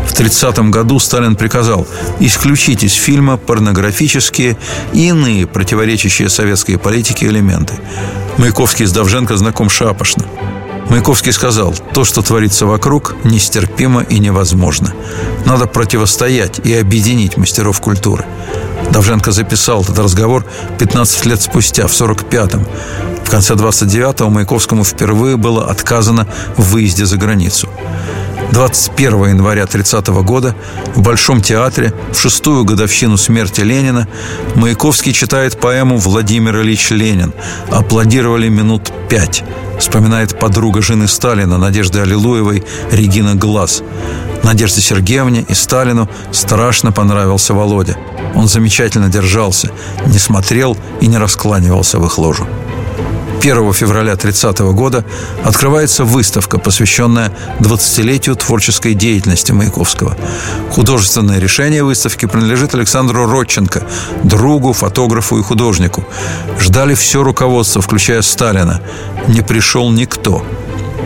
В 0.07 0.13
30 0.13 0.57
году 0.69 0.99
Сталин 0.99 1.35
приказал 1.35 1.85
исключить 2.21 2.83
из 2.83 2.93
фильма 2.93 3.35
порнографические 3.35 4.57
и 4.93 5.09
иные 5.09 5.47
противоречащие 5.47 6.29
советской 6.29 6.77
политике 6.85 7.25
элементы. 7.25 7.73
Маяковский 8.37 8.85
с 8.85 8.91
Давженко 8.91 9.35
знаком 9.37 9.71
шапошно. 9.71 10.27
Маяковский 10.91 11.31
сказал, 11.31 11.73
то, 11.95 12.03
что 12.03 12.21
творится 12.21 12.67
вокруг, 12.67 13.15
нестерпимо 13.23 14.03
и 14.03 14.19
невозможно. 14.19 14.93
Надо 15.47 15.65
противостоять 15.65 16.59
и 16.59 16.75
объединить 16.75 17.37
мастеров 17.37 17.81
культуры. 17.81 18.23
Давженко 18.95 19.33
записал 19.33 19.83
этот 19.83 19.99
разговор 19.99 20.45
15 20.79 21.25
лет 21.25 21.41
спустя, 21.41 21.85
в 21.85 21.91
45-м. 21.91 22.65
В 23.25 23.29
конце 23.29 23.53
29-го 23.55 24.29
Маяковскому 24.29 24.85
впервые 24.85 25.35
было 25.35 25.69
отказано 25.69 26.29
в 26.55 26.71
выезде 26.71 27.05
за 27.05 27.17
границу. 27.17 27.67
21 28.53 29.25
января 29.31 29.65
30 29.65 30.07
года 30.07 30.55
в 30.95 31.01
Большом 31.01 31.41
театре 31.41 31.93
в 32.13 32.17
шестую 32.17 32.63
годовщину 32.63 33.17
смерти 33.17 33.59
Ленина 33.59 34.07
Маяковский 34.55 35.11
читает 35.11 35.59
поэму 35.59 35.97
«Владимир 35.97 36.61
Ильич 36.61 36.89
Ленин». 36.91 37.33
Аплодировали 37.71 38.47
минут 38.47 38.93
пять. 39.09 39.43
Вспоминает 39.79 40.39
подруга 40.39 40.81
жены 40.81 41.07
Сталина 41.07 41.57
Надежды 41.57 41.99
Аллилуевой 41.99 42.63
Регина 42.91 43.35
Глаз. 43.35 43.83
Надежде 44.43 44.81
Сергеевне 44.81 45.45
и 45.47 45.53
Сталину 45.53 46.09
страшно 46.31 46.91
понравился 46.91 47.53
Володя. 47.53 47.97
Он 48.35 48.47
замечательно 48.47 49.09
держался, 49.09 49.71
не 50.05 50.19
смотрел 50.19 50.77
и 51.01 51.07
не 51.07 51.17
раскланивался 51.17 51.99
в 51.99 52.05
их 52.05 52.17
ложу. 52.17 52.47
1 53.45 53.73
февраля 53.73 54.15
30 54.15 54.59
года 54.73 55.05
открывается 55.43 56.03
выставка, 56.03 56.57
посвященная 56.57 57.31
20-летию 57.59 58.35
творческой 58.35 58.95
деятельности 58.95 59.51
Маяковского. 59.51 60.17
Художественное 60.71 61.37
решение 61.37 61.83
выставки 61.83 62.25
принадлежит 62.25 62.73
Александру 62.73 63.27
Родченко, 63.27 63.83
другу, 64.23 64.73
фотографу 64.73 65.37
и 65.37 65.43
художнику. 65.43 66.03
Ждали 66.59 66.95
все 66.95 67.21
руководство, 67.21 67.83
включая 67.83 68.23
Сталина. 68.23 68.81
Не 69.27 69.41
пришел 69.41 69.91
никто. 69.91 70.43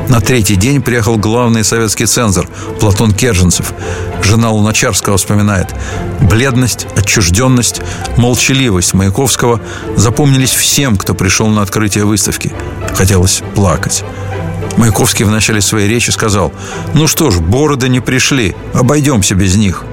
На 0.10 0.22
третий 0.22 0.56
день 0.56 0.82
приехал 0.82 1.18
главный 1.18 1.64
советский 1.64 2.08
цензор 2.08 2.48
Платон 2.80 3.14
Керженцев. 3.14 3.74
Жена 4.24 4.50
Луначарского 4.50 5.18
вспоминает. 5.18 5.68
Бледность, 6.20 6.88
отчужденность, 6.98 7.82
молчаливость 8.18 8.96
Маяковского 8.96 9.62
запомнились 9.96 10.50
всем, 10.50 10.98
кто 10.98 11.14
пришел 11.14 11.48
на 11.48 11.62
открытие 11.62 12.06
выставки. 12.06 12.52
Хотелось 12.96 13.44
плакать. 13.54 14.04
Маяковский 14.78 15.26
в 15.26 15.30
начале 15.30 15.62
своей 15.62 15.88
речи 15.88 16.10
сказал, 16.10 16.52
«Ну 16.96 17.08
что 17.08 17.30
ж, 17.30 17.38
бороды 17.38 17.88
не 17.88 18.00
пришли, 18.00 18.56
обойдемся 18.74 19.36
без 19.36 19.58
них». 19.58 19.84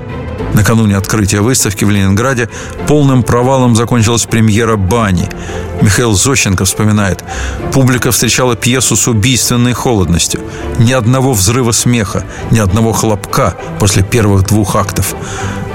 Накануне 0.55 0.97
открытия 0.97 1.41
выставки 1.41 1.85
в 1.85 1.91
Ленинграде 1.91 2.49
полным 2.87 3.23
провалом 3.23 3.77
закончилась 3.77 4.27
премьера 4.27 4.77
«Бани». 4.77 5.29
Михаил 5.83 6.15
Зощенко 6.15 6.65
вспоминает, 6.65 7.23
публика 7.73 8.11
встречала 8.11 8.57
пьесу 8.57 8.97
с 8.97 9.07
убийственной 9.07 9.75
холодностью. 9.75 10.41
Ни 10.79 10.93
одного 10.93 11.35
взрыва 11.35 11.73
смеха, 11.73 12.25
ни 12.51 12.59
одного 12.59 12.93
хлопка 12.93 13.55
после 13.79 14.03
первых 14.03 14.45
двух 14.45 14.77
актов. 14.77 15.15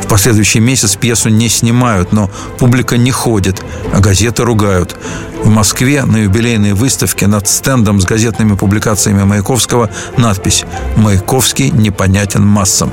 В 0.03 0.07
последующий 0.07 0.59
месяц 0.59 0.95
пьесу 0.95 1.29
не 1.29 1.47
снимают, 1.47 2.11
но 2.11 2.29
публика 2.57 2.97
не 2.97 3.11
ходит, 3.11 3.63
а 3.93 3.99
газеты 3.99 4.43
ругают. 4.43 4.95
В 5.43 5.49
Москве 5.49 6.03
на 6.03 6.17
юбилейной 6.17 6.73
выставке 6.73 7.27
над 7.27 7.47
стендом 7.47 8.01
с 8.01 8.05
газетными 8.05 8.55
публикациями 8.55 9.23
Маяковского 9.23 9.89
надпись 10.17 10.65
«Маяковский 10.97 11.69
непонятен 11.69 12.45
массам». 12.45 12.91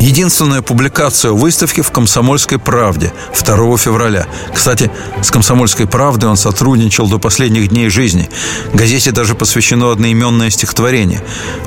Единственная 0.00 0.62
публикация 0.62 1.32
выставки 1.32 1.82
в 1.82 1.90
«Комсомольской 1.90 2.58
правде» 2.58 3.12
2 3.38 3.76
февраля. 3.76 4.26
Кстати, 4.54 4.90
с 5.22 5.30
«Комсомольской 5.30 5.86
правдой» 5.86 6.30
он 6.30 6.38
сотрудничал 6.38 7.06
до 7.06 7.18
последних 7.18 7.68
дней 7.68 7.90
жизни. 7.90 8.30
Газете 8.72 9.12
даже 9.12 9.34
посвящено 9.34 9.92
одноименное 9.92 10.48
стихотворение. 10.48 11.22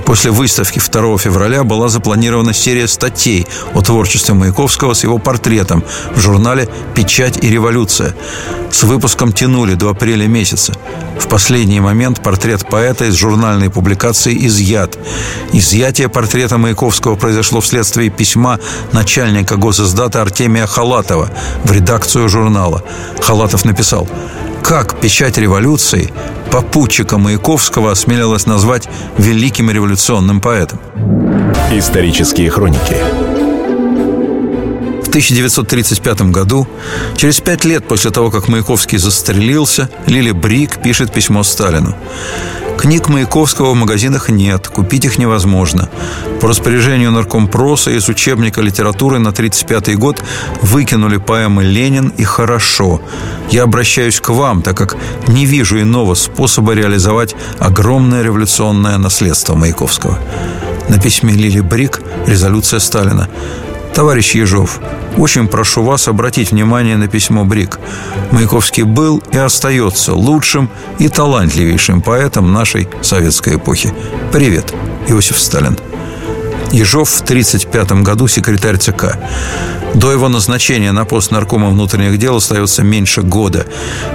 После 0.06 0.32
выставки 0.32 0.80
2 0.80 1.20
февраля 1.20 1.64
была 1.64 1.90
запланирована 1.90 2.54
серия 2.54 2.88
статей 2.88 3.46
о 3.76 3.82
творчестве 3.82 4.34
Маяковского 4.34 4.96
с 4.96 5.04
его 5.04 5.20
портретом 5.20 5.84
в 6.16 6.20
журнале 6.20 6.68
«Печать 6.96 7.38
и 7.44 7.50
революция». 7.50 8.16
С 8.72 8.82
выпуском 8.82 9.32
тянули 9.32 9.76
до 9.76 9.90
апреля 9.90 10.26
месяца. 10.26 10.74
В 11.18 11.28
последний 11.28 11.80
момент 11.80 12.22
портрет 12.22 12.68
поэта 12.68 13.06
из 13.06 13.16
журнальной 13.16 13.70
публикации 13.70 14.46
изъят. 14.48 14.98
Изъятие 15.52 16.10
портрета 16.10 16.58
Маяковского 16.58 17.16
произошло 17.16 17.62
вследствие 17.62 18.10
письма 18.10 18.60
начальника 18.92 19.56
госиздата 19.56 20.22
Артемия 20.22 20.68
Халатова 20.68 21.30
в 21.64 21.72
редакцию 21.72 22.30
журнала. 22.30 22.84
Халатов 23.22 23.66
написал 23.66 24.08
«Как 24.64 25.00
печать 25.00 25.38
революции 25.38 26.12
попутчика 26.52 27.18
Маяковского 27.18 27.92
осмелилась 27.92 28.46
назвать 28.46 28.88
великим 29.18 29.70
революционным 29.72 30.42
поэтом?» 30.42 30.80
Исторические 31.72 32.50
хроники 32.50 32.98
1935 35.14 36.32
году, 36.32 36.68
через 37.16 37.40
пять 37.40 37.66
лет 37.66 37.88
после 37.88 38.10
того, 38.10 38.32
как 38.32 38.48
Маяковский 38.48 38.98
застрелился, 38.98 39.88
Лили 40.08 40.32
Брик 40.32 40.82
пишет 40.82 41.14
письмо 41.14 41.44
Сталину. 41.44 41.96
Книг 42.80 43.10
Маяковского 43.10 43.74
в 43.74 43.76
магазинах 43.76 44.30
нет, 44.30 44.68
купить 44.68 45.06
их 45.06 45.20
невозможно. 45.20 45.88
По 46.42 46.48
распоряжению 46.48 47.12
наркомпроса 47.12 47.92
из 47.92 48.10
учебника 48.10 48.62
литературы 48.62 49.20
на 49.20 49.30
1935 49.30 50.00
год 50.00 50.24
выкинули 50.64 51.18
поэмы 51.18 51.64
«Ленин» 51.64 52.12
и 52.18 52.24
«Хорошо». 52.24 53.00
Я 53.52 53.64
обращаюсь 53.64 54.20
к 54.20 54.30
вам, 54.30 54.64
так 54.64 54.76
как 54.76 54.98
не 55.28 55.46
вижу 55.46 55.80
иного 55.80 56.16
способа 56.16 56.74
реализовать 56.74 57.36
огромное 57.60 58.24
революционное 58.24 58.98
наследство 58.98 59.54
Маяковского. 59.54 60.18
На 60.90 61.00
письме 61.00 61.34
Лили 61.34 61.60
Брик 61.60 62.02
резолюция 62.26 62.80
Сталина. 62.80 63.30
Товарищ 63.94 64.34
Ежов, 64.34 64.80
очень 65.18 65.48
прошу 65.48 65.84
вас 65.84 66.08
обратить 66.08 66.52
внимание 66.52 66.98
на 66.98 67.08
письмо 67.08 67.46
Брик. 67.46 67.80
Маяковский 68.32 68.84
был 68.84 69.22
и 69.32 69.38
остается 69.38 70.16
лучшим 70.16 70.70
и 70.98 71.10
талантливейшим 71.10 72.02
поэтом 72.02 72.52
нашей 72.52 72.90
советской 73.02 73.58
эпохи. 73.58 73.94
Привет, 74.32 74.74
Иосиф 75.08 75.40
Сталин. 75.40 75.78
Ежов 76.74 77.08
в 77.08 77.22
1935 77.22 78.04
году 78.04 78.28
секретарь 78.28 78.78
ЦК. 78.78 79.20
До 79.94 80.12
его 80.12 80.28
назначения 80.28 80.92
на 80.92 81.06
пост 81.06 81.30
наркома 81.30 81.70
внутренних 81.70 82.18
дел 82.18 82.38
остается 82.38 82.82
меньше 82.82 83.22
года. 83.22 83.68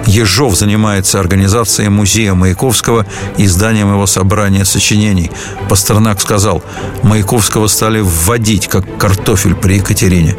Ежов 0.06 0.56
занимается 0.56 1.20
организацией 1.20 1.88
музея 1.88 2.34
Маяковского 2.34 3.06
и 3.36 3.44
изданием 3.44 3.92
его 3.92 4.06
собрания 4.06 4.64
сочинений. 4.64 5.30
Пастернак 5.68 6.20
сказал, 6.20 6.64
Маяковского 7.04 7.68
стали 7.68 8.00
вводить, 8.00 8.66
как 8.66 8.98
картофель 8.98 9.54
при 9.54 9.74
Екатерине. 9.74 10.36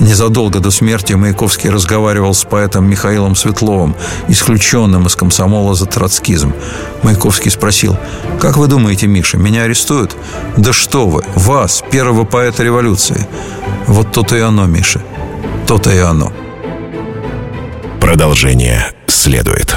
Незадолго 0.00 0.60
до 0.60 0.70
смерти 0.70 1.12
Маяковский 1.12 1.70
разговаривал 1.70 2.34
с 2.34 2.44
поэтом 2.44 2.88
Михаилом 2.88 3.36
Светловым, 3.36 3.94
исключенным 4.28 5.06
из 5.06 5.14
комсомола 5.14 5.74
за 5.74 5.86
троцкизм. 5.86 6.52
Маяковский 7.02 7.50
спросил, 7.50 7.96
«Как 8.40 8.56
вы 8.56 8.66
думаете, 8.66 9.06
Миша, 9.06 9.36
меня 9.38 9.62
арестуют?» 9.62 10.16
«Да 10.56 10.72
что 10.72 11.06
вы, 11.06 11.24
вас, 11.34 11.82
первого 11.90 12.24
поэта 12.24 12.62
революции!» 12.62 13.26
Вот 13.86 14.12
то-то 14.12 14.36
и 14.36 14.40
оно, 14.40 14.66
Миша, 14.66 15.02
то-то 15.66 15.90
и 15.90 15.98
оно. 15.98 16.32
Продолжение 18.00 18.92
следует. 19.06 19.76